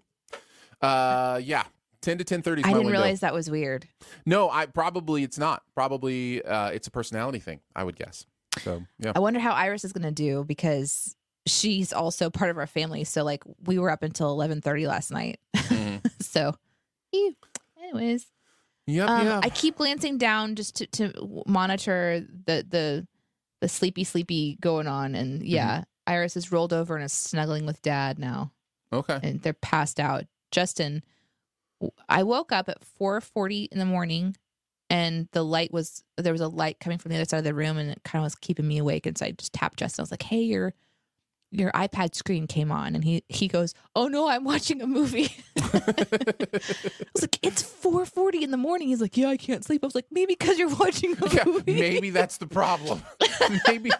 [0.80, 1.64] Uh, yeah,
[2.02, 2.62] ten to ten thirty.
[2.62, 3.88] I my didn't realize that was weird.
[4.26, 5.62] No, I probably it's not.
[5.74, 7.60] Probably uh, it's a personality thing.
[7.74, 8.26] I would guess.
[8.60, 9.12] So yeah.
[9.16, 11.16] I wonder how Iris is going to do because
[11.46, 13.04] she's also part of our family.
[13.04, 15.40] So like we were up until 11:30 last night.
[15.56, 16.00] Mhm.
[16.22, 16.54] so
[17.12, 17.34] ew.
[17.82, 18.26] anyways,
[18.86, 19.08] Yep.
[19.08, 19.40] um, yep.
[19.44, 23.06] I keep glancing down just to, to monitor the the
[23.60, 27.80] the sleepy sleepy going on and yeah, Iris is rolled over and is snuggling with
[27.82, 28.52] dad now.
[28.92, 29.18] okay.
[29.22, 30.24] and they're passed out.
[30.50, 31.02] Justin,
[32.08, 34.36] I woke up at 4:40 in the morning,
[34.90, 37.54] and the light was there was a light coming from the other side of the
[37.54, 39.06] room, and it kind of was keeping me awake.
[39.06, 40.02] And so I just tapped Justin.
[40.02, 40.74] I was like, "Hey, your
[41.56, 45.34] your iPad screen came on," and he he goes, "Oh no, I'm watching a movie."
[45.56, 45.70] I
[47.14, 49.94] was like, "It's 4:40 in the morning." He's like, "Yeah, I can't sleep." I was
[49.94, 53.02] like, "Maybe because you're watching a yeah, movie." maybe that's the problem.
[53.68, 53.90] maybe,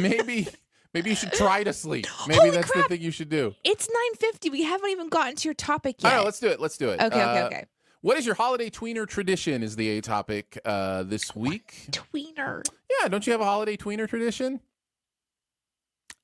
[0.00, 0.48] maybe,
[0.94, 2.06] maybe you should try to sleep.
[2.26, 2.88] Maybe Holy that's crap.
[2.88, 3.54] the thing you should do.
[3.64, 3.88] It's
[4.22, 4.50] 9:50.
[4.50, 6.12] We haven't even gotten to your topic yet.
[6.16, 6.60] right, let's do it.
[6.60, 7.00] Let's do it.
[7.00, 7.64] okay, okay, Uh, okay.
[8.00, 9.62] What is your holiday tweener tradition?
[9.62, 11.86] Is the A topic uh, this week?
[11.92, 12.64] Tweener.
[13.00, 14.60] Yeah, don't you have a holiday tweener tradition?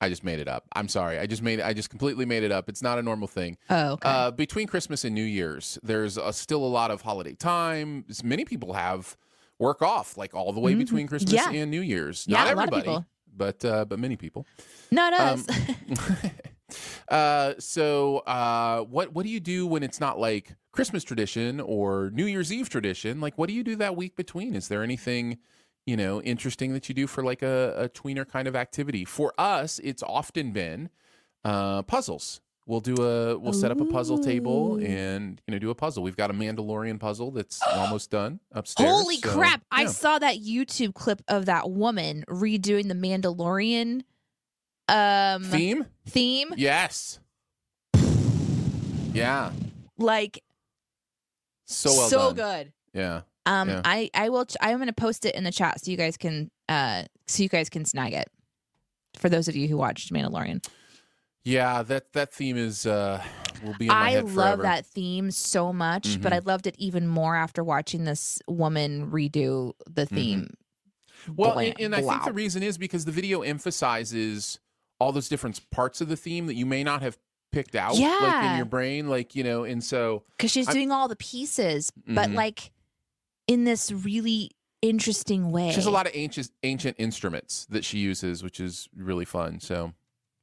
[0.00, 0.64] I just made it up.
[0.74, 1.18] I'm sorry.
[1.18, 1.60] I just made.
[1.60, 2.68] I just completely made it up.
[2.68, 3.56] It's not a normal thing.
[3.68, 4.08] Oh, okay.
[4.08, 8.04] Uh, between Christmas and New Year's, there's uh still a lot of holiday time.
[8.22, 9.16] Many people have
[9.58, 10.78] work off, like all the way Mhm.
[10.78, 11.50] between Christmas Yeah.
[11.50, 12.26] and New Year's.
[12.28, 13.04] Yeah, Not a everybody,
[13.36, 14.46] but uh, but many people.
[14.92, 16.26] Not um, us.
[17.08, 22.10] uh, so, uh, what what do you do when it's not like Christmas tradition or
[22.12, 23.20] New Year's Eve tradition?
[23.20, 24.54] Like, what do you do that week between?
[24.54, 25.38] Is there anything
[25.88, 29.06] you know interesting that you do for like a, a tweener kind of activity?
[29.06, 30.90] For us, it's often been
[31.46, 32.42] uh, puzzles.
[32.66, 36.02] We'll do a we'll set up a puzzle table and you know do a puzzle.
[36.02, 38.90] We've got a Mandalorian puzzle that's almost done upstairs.
[38.90, 39.62] Holy so, crap.
[39.70, 44.02] I saw that YouTube clip of that woman redoing the Mandalorian
[44.90, 45.86] um theme.
[46.06, 46.52] theme.
[46.58, 47.20] Yes.
[49.14, 49.52] Yeah.
[49.96, 50.42] Like
[51.64, 52.34] So well so done.
[52.34, 52.72] good.
[52.92, 53.20] Yeah.
[53.48, 53.82] Um Yeah.
[53.84, 56.16] I I will ch- I'm going to post it in the chat so you guys
[56.16, 58.28] can uh so you guys can snag it.
[59.18, 60.64] For those of you who watched Mandalorian.
[61.44, 63.22] Yeah, that that theme is uh
[63.64, 66.36] will be I love that theme so much, but Mhm.
[66.36, 70.40] I loved it even more after watching this woman redo the theme.
[71.24, 71.32] Mm-hmm.
[71.36, 74.60] Well, and, and I think the reason is because the video emphasizes
[75.00, 77.18] all those different parts of the theme that you may not have
[77.50, 78.18] picked out yeah.
[78.20, 81.16] like in your brain like, you know, and so because she's I'm- doing all the
[81.16, 82.34] pieces, but Mhm.
[82.34, 82.70] like
[83.48, 85.70] in this really interesting way.
[85.70, 89.58] she has a lot of ancient ancient instruments that she uses, which is really fun.
[89.58, 89.92] So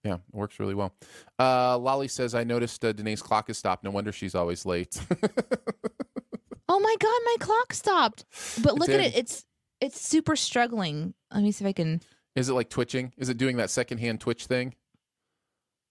[0.03, 0.93] yeah, it works really well.
[1.39, 3.84] Uh Lolly says I noticed uh, Danae's clock has stopped.
[3.86, 4.99] No wonder she's always late.
[6.68, 8.26] Oh my god, my clock stopped.
[8.64, 9.45] But It look at it; it's
[9.80, 11.14] it's super struggling.
[11.32, 12.01] Let me see if I can.
[12.36, 13.14] Is it like twitching?
[13.18, 14.74] Is it doing that secondhand twitch thing?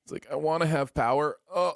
[0.05, 1.37] It's like I want to have power.
[1.55, 1.75] Oh,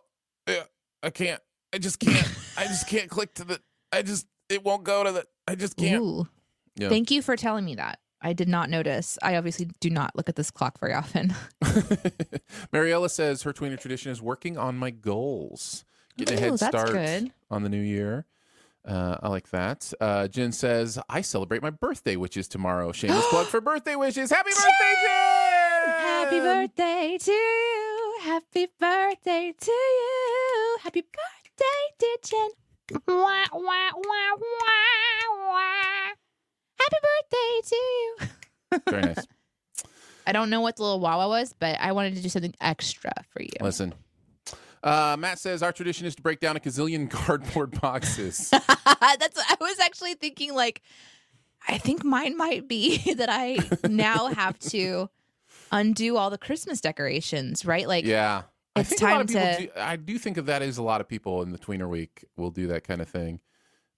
[0.48, 0.64] yeah,
[1.02, 1.40] I can't.
[1.72, 2.28] I just can't.
[2.56, 3.60] I just can't click to the.
[3.92, 5.24] I just it won't go to the.
[5.46, 6.02] I just can't.
[6.02, 6.28] Ooh,
[6.76, 6.88] Yeah.
[6.88, 7.98] thank you for telling me that.
[8.20, 9.16] I did not notice.
[9.22, 11.34] I obviously do not look at this clock very often.
[12.72, 15.84] Mariella says her tweener tradition is working on my goals,
[16.16, 17.32] getting a head that's start good.
[17.50, 18.26] on the new year.
[18.84, 19.92] Uh, I like that.
[20.00, 22.90] Uh, Jen says I celebrate my birthday, which is tomorrow.
[22.90, 24.30] Shameless plug for birthday wishes.
[24.30, 25.88] Happy birthday, Jen!
[25.88, 28.18] Happy birthday to you.
[28.22, 30.78] Happy birthday to you.
[30.82, 31.64] Happy birthday,
[31.98, 32.48] dear Jen.
[32.92, 34.38] Wah, wah, wah.
[36.78, 38.16] Happy birthday to you.
[38.88, 39.26] Very nice.
[40.26, 43.12] I don't know what the little wawa was, but I wanted to do something extra
[43.30, 43.48] for you.
[43.60, 43.94] Listen.
[44.82, 48.50] Uh, Matt says our tradition is to break down a gazillion cardboard boxes.
[48.50, 50.82] That's I was actually thinking like
[51.66, 53.58] I think mine might be that I
[53.88, 55.08] now have to
[55.72, 57.88] undo all the Christmas decorations, right?
[57.88, 58.42] Like yeah.
[58.78, 60.78] I it's think a lot of people time do, I do think of that as
[60.78, 63.40] a lot of people in the tweener week will do that kind of thing.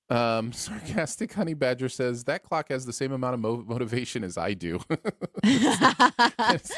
[0.09, 4.37] Um, sarcastic honey badger says that clock has the same amount of mo- motivation as
[4.37, 4.81] I do.
[5.43, 6.73] that's,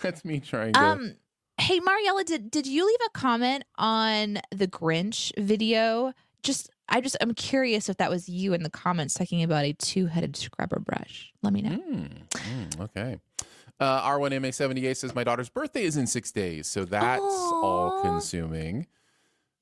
[0.00, 0.80] that's me trying to.
[0.80, 1.16] Um
[1.58, 6.12] hey Mariella, did did you leave a comment on the Grinch video?
[6.42, 9.72] Just I just I'm curious if that was you in the comments talking about a
[9.72, 11.32] two-headed scrubber brush.
[11.42, 11.70] Let me know.
[11.70, 13.18] Mm, mm, okay.
[13.80, 18.86] Uh, R1MA78 says my daughter's birthday is in six days, so that's all consuming.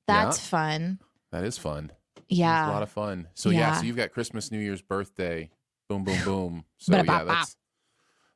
[0.07, 0.49] That's yeah.
[0.49, 0.99] fun.
[1.31, 1.91] That is fun.
[2.17, 2.69] It's Yeah.
[2.69, 3.27] a lot of fun.
[3.33, 3.59] So yeah.
[3.59, 3.77] Yeah.
[3.77, 5.49] so you've got Christmas, New Year's, birthday,
[5.89, 6.65] boom, boom, boom.
[6.77, 7.55] So yeah, that's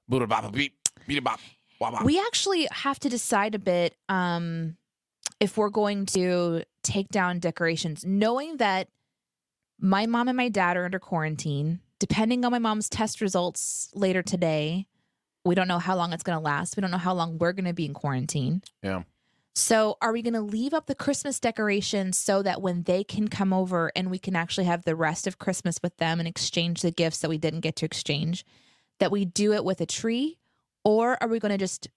[0.07, 0.73] Buddha bop beat
[1.09, 1.39] a bop.
[2.03, 3.95] We actually have to decide a bit.
[4.09, 4.78] Um,
[5.39, 8.88] if we're going to take down decorations, knowing that
[9.80, 11.82] my mom and my dad are under quarantine.
[11.99, 14.86] Depending on my mom's test results later today,
[15.48, 16.76] we don't know how long it's going to last.
[16.76, 18.62] We don't know how long we're going to be in quarantine.
[18.84, 19.04] Yeah.
[19.56, 23.28] So, are we going to leave up the Christmas decorations so that when they can
[23.28, 26.82] come over and we can actually have the rest of Christmas with them and exchange
[26.82, 28.45] the gifts that we didn't get to exchange,
[29.00, 30.38] that we do it with a tree?
[30.84, 31.88] Or are we going to just,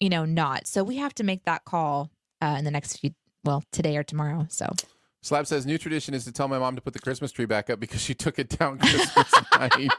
[0.00, 0.66] you know, not?
[0.66, 2.10] So, we have to make that call
[2.40, 3.10] uh, in the next few,
[3.44, 4.46] well, today or tomorrow.
[4.48, 4.72] So,
[5.20, 7.68] Slab says new tradition is to tell my mom to put the Christmas tree back
[7.68, 9.90] up because she took it down Christmas night.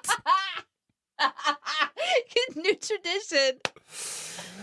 [2.63, 3.59] new tradition.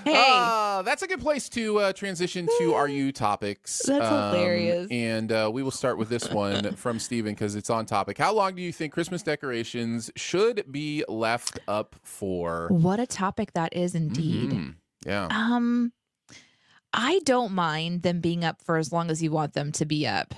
[0.05, 3.89] Hey, Uh, that's a good place to uh, transition to our you topics.
[3.89, 4.89] Um, That's hilarious.
[4.91, 8.17] And uh, we will start with this one from Steven because it's on topic.
[8.19, 12.69] How long do you think Christmas decorations should be left up for?
[12.71, 14.51] what a topic that is indeed.
[14.51, 14.75] Mhm.
[15.05, 15.27] Yeah.
[15.31, 15.93] Um,
[16.93, 20.07] I don't mind them being up for as long as you want them to be
[20.07, 20.35] up.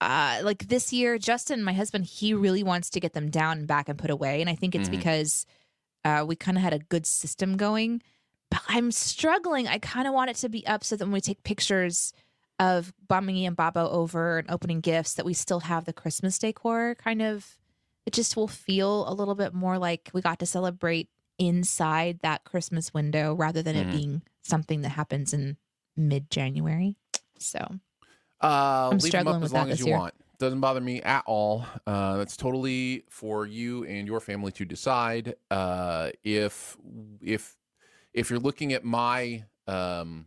[0.00, 3.66] Uh, like this year, Justin, my husband, he really wants to get them down and
[3.68, 4.92] back and put away, and I think it's Mhm.
[4.98, 5.46] because
[6.04, 8.02] uh, we kind of had a good system going.
[8.50, 9.66] But I'm struggling.
[9.68, 12.12] I kind of want it to be up so that when we take pictures
[12.58, 16.94] of Bummy and Babo over and opening gifts, that we still have the Christmas decor.
[16.96, 17.56] Kind of,
[18.04, 22.44] it just will feel a little bit more like we got to celebrate inside that
[22.44, 23.80] Christmas window rather than Mhm.
[23.80, 25.56] it being something that happens in
[25.96, 26.96] mid January.
[27.38, 27.58] So
[28.40, 29.98] Uh, leave them struggling up as with that long as this you year.
[29.98, 30.14] want.
[30.42, 31.64] Doesn't bother me at all.
[31.86, 35.36] Uh, that's totally for you and your family to decide.
[35.52, 36.76] Uh, if
[37.20, 37.56] if
[38.12, 40.26] if you're looking at my, um,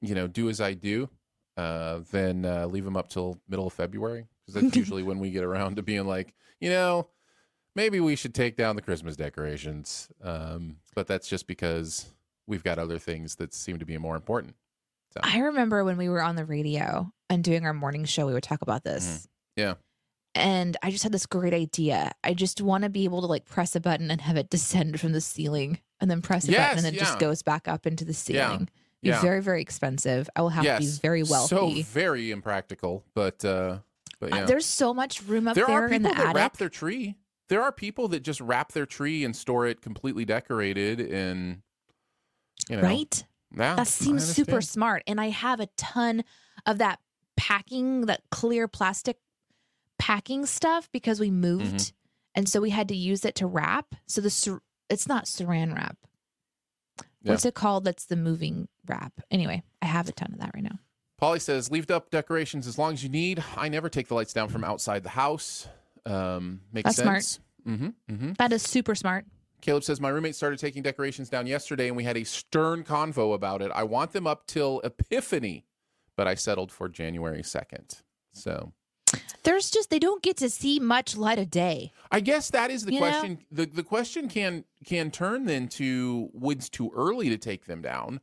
[0.00, 1.08] you know, do as I do,
[1.56, 5.30] uh, then uh, leave them up till middle of February because that's usually when we
[5.30, 7.06] get around to being like, you know,
[7.76, 10.08] maybe we should take down the Christmas decorations.
[10.20, 12.12] Um, but that's just because
[12.48, 14.56] we've got other things that seem to be more important.
[15.22, 18.42] I remember when we were on the radio and doing our morning show, we would
[18.42, 19.28] talk about this.
[19.56, 19.74] Yeah.
[20.34, 22.12] And I just had this great idea.
[22.24, 24.98] I just want to be able to like press a button and have it descend
[24.98, 27.04] from the ceiling and then press a Yes, button and then it yeah.
[27.04, 28.68] just goes back up into the Yeah, ceiling.
[29.02, 29.20] Be yeah.
[29.20, 30.30] very, very expensive.
[30.34, 31.82] I will have to be very wealthy.
[31.82, 33.78] So very impractical, but uh,
[34.20, 36.36] but Uh, there's so much room up there there, are people the that attic.
[36.36, 37.16] wrap their tree.
[37.48, 41.62] There are people that just wrap their tree and store it completely decorated, and
[42.70, 43.24] you know, right?
[43.54, 45.02] Yeah, That seems super smart.
[45.06, 46.24] And I have a ton
[46.64, 47.00] of that
[47.36, 49.18] packing, that clear plastic
[50.02, 51.76] packing stuff because we moved.
[51.76, 51.94] Mm-hmm.
[52.34, 53.94] And so we had to use it to wrap.
[54.06, 55.96] So the sur- it's not saran wrap.
[57.22, 57.84] What's it called?
[57.84, 59.12] That's the moving wrap.
[59.30, 60.80] Anyway, I have a ton of that right now.
[61.18, 63.44] Polly says, "Leave up decorations as long as you need.
[63.56, 65.68] I never take the lights down from outside the house.
[66.04, 67.22] Um, makes That's smart.
[67.22, 67.40] sense.
[67.64, 68.32] Mm-hmm, mm-hmm.
[68.38, 69.24] That is super smart.
[69.60, 73.34] Caleb says, My roommate started taking decorations down yesterday and we had a stern convo
[73.34, 73.70] about it.
[73.72, 75.64] I want them up till Epiphany,
[76.16, 78.02] but I settled for January 2nd.
[78.32, 78.72] So
[79.44, 81.92] There's just they don't get to see much light of day.
[82.10, 83.10] I guess that is the You know?
[83.10, 83.38] question.
[83.50, 88.20] The, the question can can turn then to when's too early to take them down.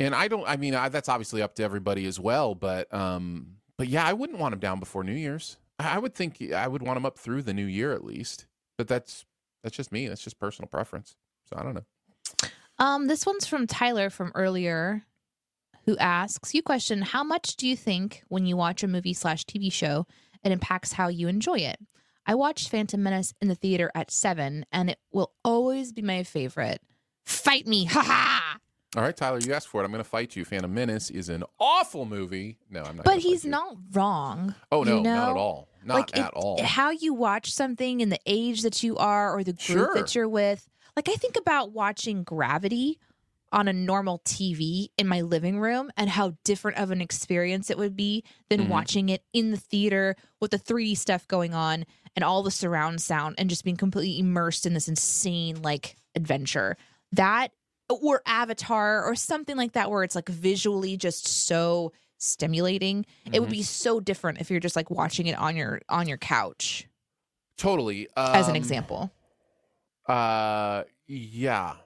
[0.00, 2.54] And I don't, I mean, I, that's obviously up to everybody as well.
[2.54, 5.56] But, um, but yeah, I wouldn't want them down before New Year's.
[5.78, 8.46] I I would think I would want them up through the new year at least.
[8.76, 9.24] But that's,
[9.64, 10.06] that's just me.
[10.06, 11.16] That's just personal preference.
[11.50, 11.84] So I don't know.
[12.78, 15.02] Um, this one's from Tyler from earlier,
[15.88, 19.44] who asks you question: How much do you think when you watch a movie slash
[19.46, 20.06] TV show
[20.44, 21.78] it impacts how you enjoy it?
[22.26, 26.24] I watched Phantom Menace in the theater at seven, and it will always be my
[26.24, 26.82] favorite.
[27.24, 28.58] Fight me, ha ha!
[28.96, 29.86] All right, Tyler, you asked for it.
[29.86, 30.44] I'm going to fight you.
[30.44, 32.58] Phantom Menace is an awful movie.
[32.68, 33.06] No, I'm not.
[33.06, 34.54] But he's not wrong.
[34.70, 35.14] Oh no, you know?
[35.14, 35.68] not at all.
[35.84, 36.62] Not like at it- all.
[36.62, 39.94] How you watch something in the age that you are or the group Sure.
[39.94, 40.68] that you're with.
[40.96, 42.98] Like I think about watching Gravity
[43.52, 47.78] on a normal TV in my living room and how different of an experience it
[47.78, 48.68] would be than Mhm.
[48.68, 51.84] watching it in the theater with the 3D stuff going on
[52.14, 56.76] and all the surround sound and just being completely immersed in this insane like adventure.
[57.12, 57.52] That
[57.88, 63.06] or Avatar or something like that where it's like visually just so stimulating.
[63.32, 63.52] It would Mhm.
[63.52, 66.86] be so different if you're just like watching it on your on your couch
[67.56, 68.08] totally.
[68.14, 69.10] as an Um, example.
[70.06, 71.76] Uh, yeah.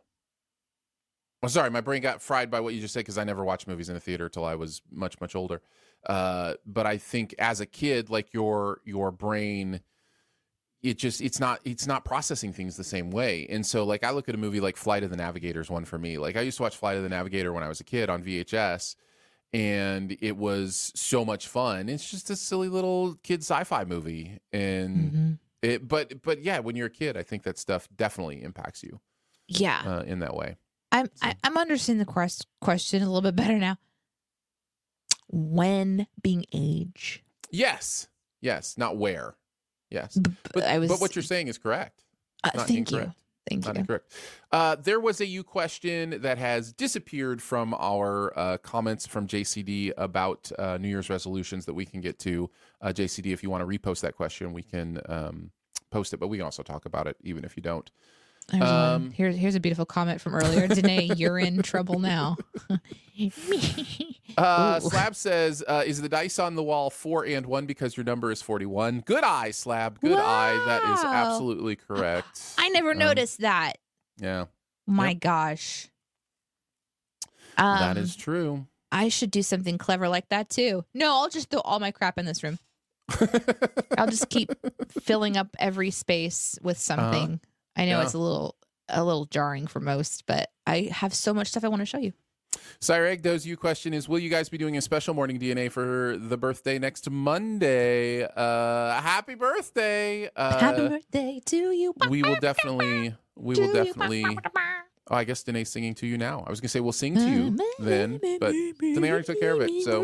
[1.43, 3.67] I'm sorry, my brain got fried by what you just said because I never watched
[3.67, 5.61] movies in a theater till I was much, much older.
[6.07, 9.81] Uh, but I think as a kid, like your your brain,
[10.83, 13.47] it just it's not it's not processing things the same way.
[13.49, 15.99] And so, like I look at a movie like Flight of the Navigator's one for
[15.99, 16.19] me.
[16.19, 18.23] Like I used to watch Flight of the Navigator when I was a kid on
[18.23, 18.97] VHS,
[19.53, 21.89] and it was so much fun.
[21.89, 25.39] It's just a silly little kid sci-fi movie, and Mhm.
[25.63, 29.01] it, but but yeah, when you're a kid, I think that stuff definitely impacts you
[29.49, 30.57] Yeah, uh, in that way.
[30.93, 33.79] I'm I, I'm understanding the quest, question a little bit better now.
[35.29, 37.23] when being age.
[37.51, 38.09] Yes.
[38.41, 38.77] Yes.
[38.79, 39.35] Not where.
[39.91, 40.17] Yes.
[40.17, 40.89] B- But, I was.
[40.91, 42.05] but what you're saying is correct.
[42.45, 43.13] uh, not thank you.
[43.49, 43.81] Thank Not you.
[43.81, 44.13] incorrect.
[44.53, 49.93] Uh, there was a you question that has disappeared from our uh, comments from JCD
[49.97, 52.49] about uh, New Year's resolutions that we can get to.
[52.81, 55.51] Uh, JCD, if you want to repost that question, we can um,
[55.91, 57.91] post it, but we can also talk about it even if you don't.
[58.51, 58.71] There's one.
[58.71, 60.67] Um, Here's here's a beautiful comment from earlier.
[60.69, 62.37] Danae, you're in trouble now.
[64.39, 68.05] Uh, Slab says, uh, "Is the dice on the wall four and one because your
[68.05, 69.01] number is forty-one?
[69.05, 70.01] Good eye, Slab.
[70.01, 70.59] Good eye.
[70.65, 72.41] That is absolutely correct.
[72.57, 73.77] I never Um, noticed that.
[74.17, 74.47] Yeah,
[74.87, 75.89] My gosh.
[77.59, 78.67] Um, that is true.
[78.91, 80.85] I should do something clever like that too.
[80.95, 82.59] No, I'll just throw all my crap in this room.
[83.99, 84.51] I'll just keep
[85.03, 87.41] filling up every space with something.
[87.77, 87.99] I know.
[87.99, 88.03] Yeah.
[88.05, 88.57] it's a little
[88.89, 91.99] a little jarring for most, but I have so much stuff I want to show
[91.99, 92.13] you.
[92.81, 96.37] Cyragdo's you question is: Will you guys be doing a special morning DNA for the
[96.37, 98.25] birthday next Monday?
[98.25, 100.29] Uh, happy birthday!
[100.37, 101.95] Uh, Happy birthday to you.
[102.09, 104.25] we will definitely, we will definitely.
[105.11, 106.45] Oh, I guess Danae's singing to you now.
[106.47, 109.61] I was gonna say we'll sing to you then, but Danae already took care of
[109.63, 110.01] it, so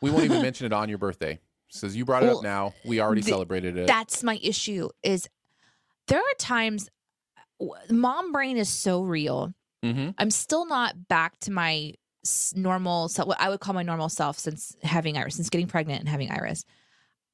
[0.00, 1.40] we won't even mention it on your birthday.
[1.68, 2.74] Says you brought it up now.
[2.84, 3.86] We already celebrated it.
[3.86, 5.28] that's my issue is
[6.10, 6.88] there are times
[7.90, 9.52] mom brain is so real
[9.84, 10.10] mm-hmm.
[10.18, 11.94] i'm still not back to my
[12.54, 16.00] normal self what i would call my normal self since having iris since getting pregnant
[16.00, 16.64] and having iris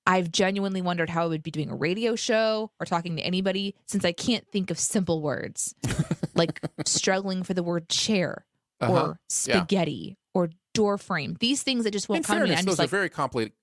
[0.07, 3.74] i've genuinely wondered how i would be doing a radio show or talking to anybody
[3.87, 5.74] since i can't think of simple words
[6.35, 8.45] like struggling for the word chair
[8.81, 8.93] Uh-huh.
[8.93, 12.77] or spaghetti or door frame these things that just won't come to me i'm those
[12.77, 13.55] just are like very complicated,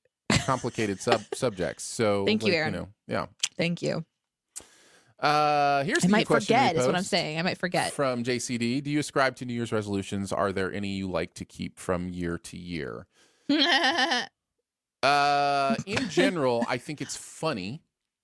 [0.45, 1.83] complicated sub subjects.
[1.83, 2.73] So Thank you, like, Aaron.
[2.73, 3.27] know, yeah.
[3.55, 4.03] thank you
[5.19, 8.83] Uh, here's i might question forget is what i'm saying i might forget From JCD,
[8.83, 10.33] do you ascribe to New Year's resolutions?
[10.33, 13.07] Are there any you like to keep from year to year?
[15.03, 17.81] Uh, in general, I think it's funny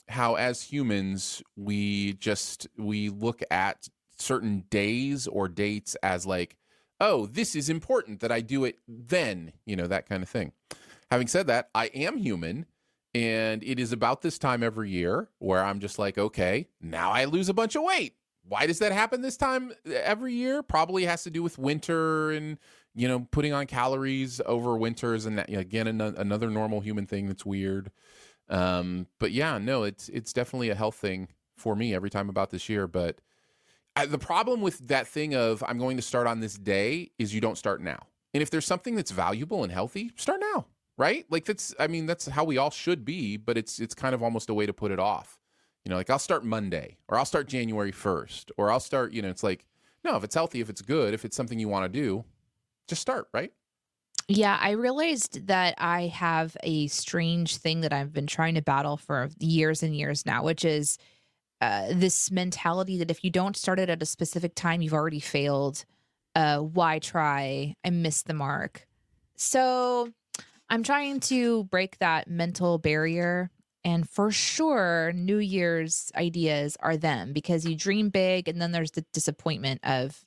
[0.07, 6.55] how as humans we just we look at certain days or dates as like,
[6.99, 10.53] oh, this is important that I do it then, you know, that kind of thing.
[11.11, 12.65] Having said that, I am human
[13.15, 17.25] and it is about this time every year where I'm just like, okay, now I
[17.25, 18.15] lose a bunch of weight.
[18.47, 20.63] Why does that happen this time every year?
[20.63, 22.57] Probably has to do with winter and
[22.95, 27.27] you know putting on calories over winters and that, again an- another normal human thing
[27.27, 27.91] that's weird.
[28.49, 32.49] Um, but yeah, no, it's it's definitely a health thing for me every time about
[32.49, 32.87] this year.
[32.87, 33.19] But
[33.95, 37.33] I, the problem with that thing of I'm going to start on this day is
[37.33, 38.07] you don't start now.
[38.33, 40.65] And if there's something that's valuable and healthy, start now,
[40.99, 41.25] right?
[41.29, 44.21] Like that's I mean that's how we all should be, but it's it's kind of
[44.21, 45.39] almost a way to put it off.
[45.85, 49.23] You know, like I'll start Monday or I'll start January 1st or I'll start, you
[49.23, 49.65] know, it's like
[50.03, 52.23] no, if it's healthy, if it's good, if it's something you want to do,
[52.87, 53.51] just start, right?
[54.27, 58.95] Yeah, I realized that I have a strange thing that I've been trying to battle
[58.95, 60.99] for years and years now, which is
[61.61, 65.19] uh, this mentality that if you don't start it at a specific time, you've already
[65.19, 65.83] failed.
[66.35, 67.73] Uh, why try?
[67.83, 68.87] I missed the mark.
[69.35, 70.13] So
[70.69, 73.49] I'm trying to break that mental barrier.
[73.83, 78.91] And for sure, New Year's ideas are them because you dream big and then there's
[78.91, 80.23] the disappointment of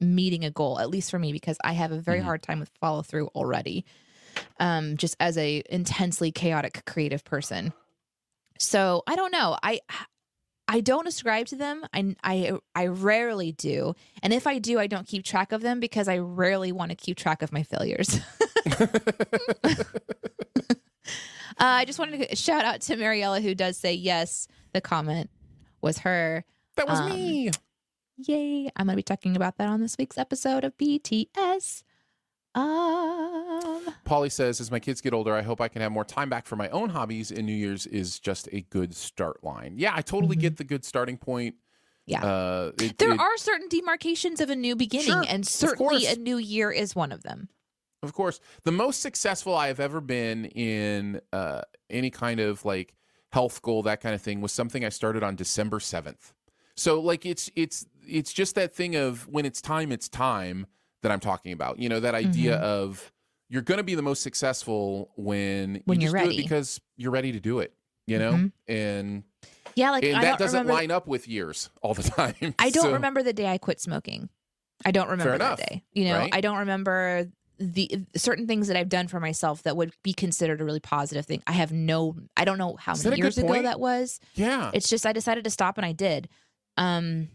[0.00, 2.24] meeting a goal at least for me because i have a very Mhm.
[2.24, 3.84] hard time with follow through already
[4.60, 7.72] um just as a intensely chaotic creative person
[8.60, 9.80] so i don't know i
[10.68, 13.92] i don't ascribe to them i i i rarely do
[14.22, 16.96] and if i do i don't keep track of them because i rarely want to
[16.96, 18.20] keep track of my failures
[18.66, 19.74] uh,
[21.58, 25.30] i just wanted to shout out to mariella who does say yes the comment
[25.80, 26.44] was her
[26.76, 27.50] that was Um, me.
[28.18, 28.70] Yay.
[28.76, 31.82] I'm going to be talking about that on this week's episode of BTS.
[32.54, 36.28] Um, Polly says, as my kids get older, I hope I can have more time
[36.28, 39.74] back for my own hobbies, and New Year's is just a good start line.
[39.76, 40.40] Yeah, I totally Mhm.
[40.40, 41.56] get the good starting point.
[42.06, 42.24] Yeah.
[42.24, 46.14] Uh, it- there it- are certain demarcations of a new beginning, Sure, and certainly a
[46.16, 47.48] new year is one of them.
[48.02, 52.94] Of course, the most successful I have ever been in uh, any kind of like
[53.32, 56.32] health goal, that kind of thing, was something I started on December seventh.
[56.76, 60.66] So like it's it's it's just that thing of when it's time, it's time
[61.02, 61.78] that I'm talking about.
[61.80, 62.62] You know that idea Mhm.
[62.62, 63.12] of
[63.48, 66.34] you're going to be the most successful when When you do ready.
[66.34, 67.74] it because you're ready to do it.
[68.06, 68.52] You know, Mhm.
[68.68, 69.24] and
[69.74, 70.72] Yeah, like and that doesn't remember.
[70.72, 72.02] line up with years all the
[72.42, 72.54] time.
[72.60, 74.28] I don't So- remember the day I quit smoking.
[74.84, 75.82] I don't remember that enough, day.
[75.92, 76.30] You know, right?
[76.32, 77.26] I don't remember
[77.58, 81.26] the certain things that I've done for myself that would be considered a really positive
[81.26, 81.42] thing.
[81.46, 82.16] I have no.
[82.36, 84.20] I don't know how Is many years ago that was.
[84.34, 86.28] Yeah, It's just I decided to stop and I did.
[86.76, 87.28] Um,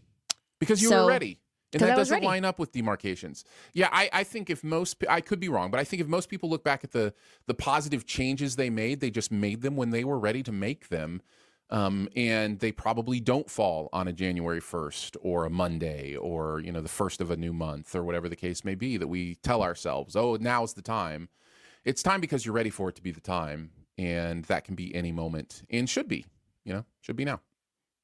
[0.58, 1.38] because you so- were ready.
[1.72, 2.26] And that doesn't ready.
[2.26, 3.44] line up with demarcations.
[3.72, 6.28] Yeah, I, I think if most, I could be wrong, but I think if most
[6.28, 7.12] people look back at the
[7.48, 10.88] the positive changes they made, they just made them when they were ready to make
[10.88, 11.20] them,
[11.70, 16.70] um, and they probably don't fall on a January first or a Monday or you
[16.72, 18.96] know the first of a new month or whatever the case may be.
[18.96, 21.28] That we tell ourselves, oh, now's the time.
[21.84, 24.94] It's time because you're ready for it to be the time, and that can be
[24.94, 26.24] any moment and should be,
[26.64, 27.40] you know, should be now.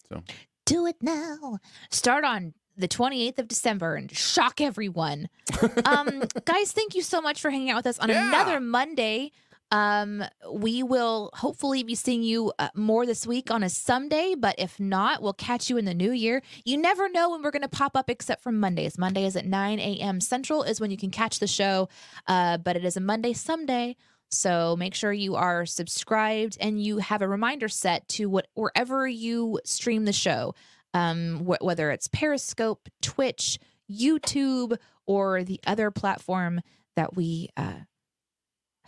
[0.08, 0.22] So
[0.66, 1.58] Do it now.
[1.90, 5.28] Start on the 28th of December and shock everyone.
[5.84, 8.28] um, guys, thank you so much for hanging out with us on Yeah.
[8.28, 9.32] another Monday.
[9.70, 14.56] Um, we will hopefully be seeing you uh, more this week on a Sunday, but
[14.58, 16.42] if not, we'll catch you in the new year.
[16.64, 18.98] You never know when we're going to pop up except for Mondays.
[18.98, 20.20] Mondays at 9 a.m.
[20.20, 21.88] Central is when you can catch the show,
[22.26, 23.96] uh, but it is a Monday someday.
[24.30, 29.06] So make sure you are subscribed and you have a reminder set to what wherever
[29.06, 30.54] you stream the show,
[30.94, 33.58] um, wh- whether it's Periscope, Twitch,
[33.90, 36.60] YouTube, or the other platform
[36.94, 37.80] that we uh,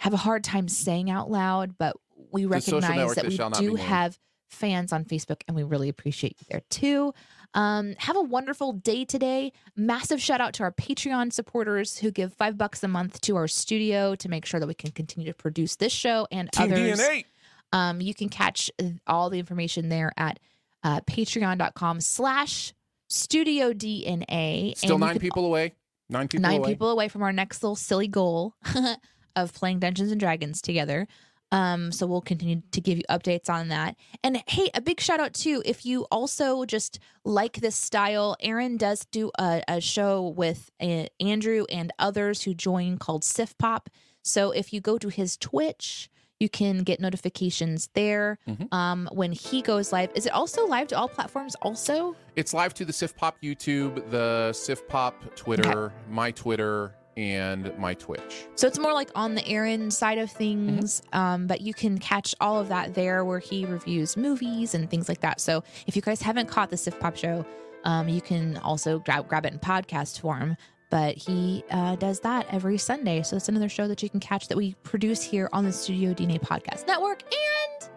[0.02, 1.94] have a hard time saying out loud, but
[2.32, 4.18] we recognize that that we shall not be do have
[4.50, 7.14] fans on Facebook, and we really appreciate you there too.
[7.54, 9.52] Um, have a wonderful day today.
[9.76, 13.46] Massive shout out to our Patreon supporters who give five bucks a month to our
[13.46, 16.98] studio to make sure that we can continue to produce this show and Team others.
[16.98, 17.24] DNA.
[17.72, 18.72] Um, you can catch
[19.06, 20.40] all the information there at
[20.82, 22.74] uh, patreon.com slash
[23.08, 24.76] studio DNA.
[24.76, 25.74] Still And nine people away.
[26.08, 26.70] Nine people nine away.
[26.70, 28.56] people away from our next little silly goal
[29.36, 31.06] of playing Dungeons and Dragons together.
[31.50, 33.96] Um, so we'll continue to give you updates on that.
[34.24, 38.36] And hey, a big shout out too if you also just like this style.
[38.40, 43.56] Aaron does do a, a show with uh, Andrew and others who join called Sif
[43.58, 43.90] Pop.
[44.22, 46.08] So if you go to his Twitch,
[46.40, 48.72] you can get notifications there Mhm.
[48.72, 50.10] um, when he goes live.
[50.14, 51.54] Is it also live to all platforms?
[51.62, 57.76] Also, It's live to the Sif Pop YouTube, the Sif Pop Twitter, my Twitter, and
[57.78, 58.46] my Twitch.
[58.54, 62.34] So it's more like on the Aaron side of things, um, but you can catch
[62.40, 65.40] all of that there where he reviews movies and things like that.
[65.40, 67.44] So if you guys haven't caught the Sif Pop show,
[67.84, 70.56] um, you can also grab, grab it in podcast form.
[70.90, 73.22] But he uh, does that every Sunday.
[73.22, 76.12] So it's another show that you can catch that we produce here on the Studio
[76.12, 77.22] DNA Podcast Network.
[77.22, 77.90] And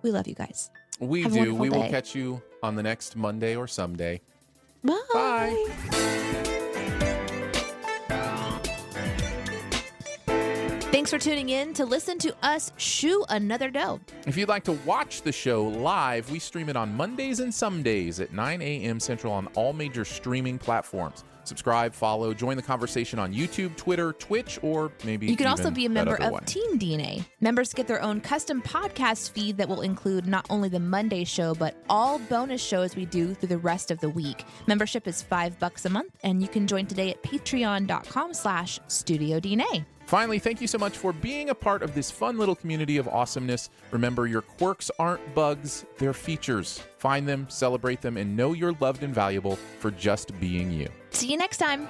[0.00, 0.70] we love you guys.
[0.98, 1.54] We Have do.
[1.54, 4.22] We will catch you on the next Monday or someday.
[4.82, 4.98] Bye.
[5.12, 6.54] Bye.
[10.98, 14.00] Thanks for tuning in to listen to us shoe another dough.
[14.26, 17.84] If you'd like to watch the show live, we stream it on Mondays and some
[17.84, 18.98] days at 9 a.m.
[18.98, 21.22] Central on all major streaming platforms.
[21.44, 25.86] Subscribe, follow, join the conversation on YouTube, Twitter, Twitch, or maybe You can also be
[25.86, 26.44] a member of one.
[26.46, 27.24] Team DNA.
[27.40, 31.54] Members get their own custom podcast feed that will include not only the Monday show,
[31.54, 34.44] but all bonus shows we do through the rest of the week.
[34.66, 39.38] Membership is five bucks a month, and you can join today at patreon.com slash studio
[39.38, 39.86] DNA.
[40.08, 43.06] Finally, thank you so much for being a part of this fun little community of
[43.08, 43.68] awesomeness.
[43.90, 46.82] Remember, your quirks aren't bugs, they're features.
[46.96, 50.88] Find them, celebrate them, and know you're loved and valuable for just being you.
[51.10, 51.86] See you next time.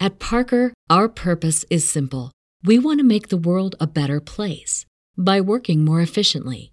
[0.00, 2.32] At Parker, our purpose is simple.
[2.62, 4.86] We want to make the world a better place
[5.18, 6.72] by working more efficiently,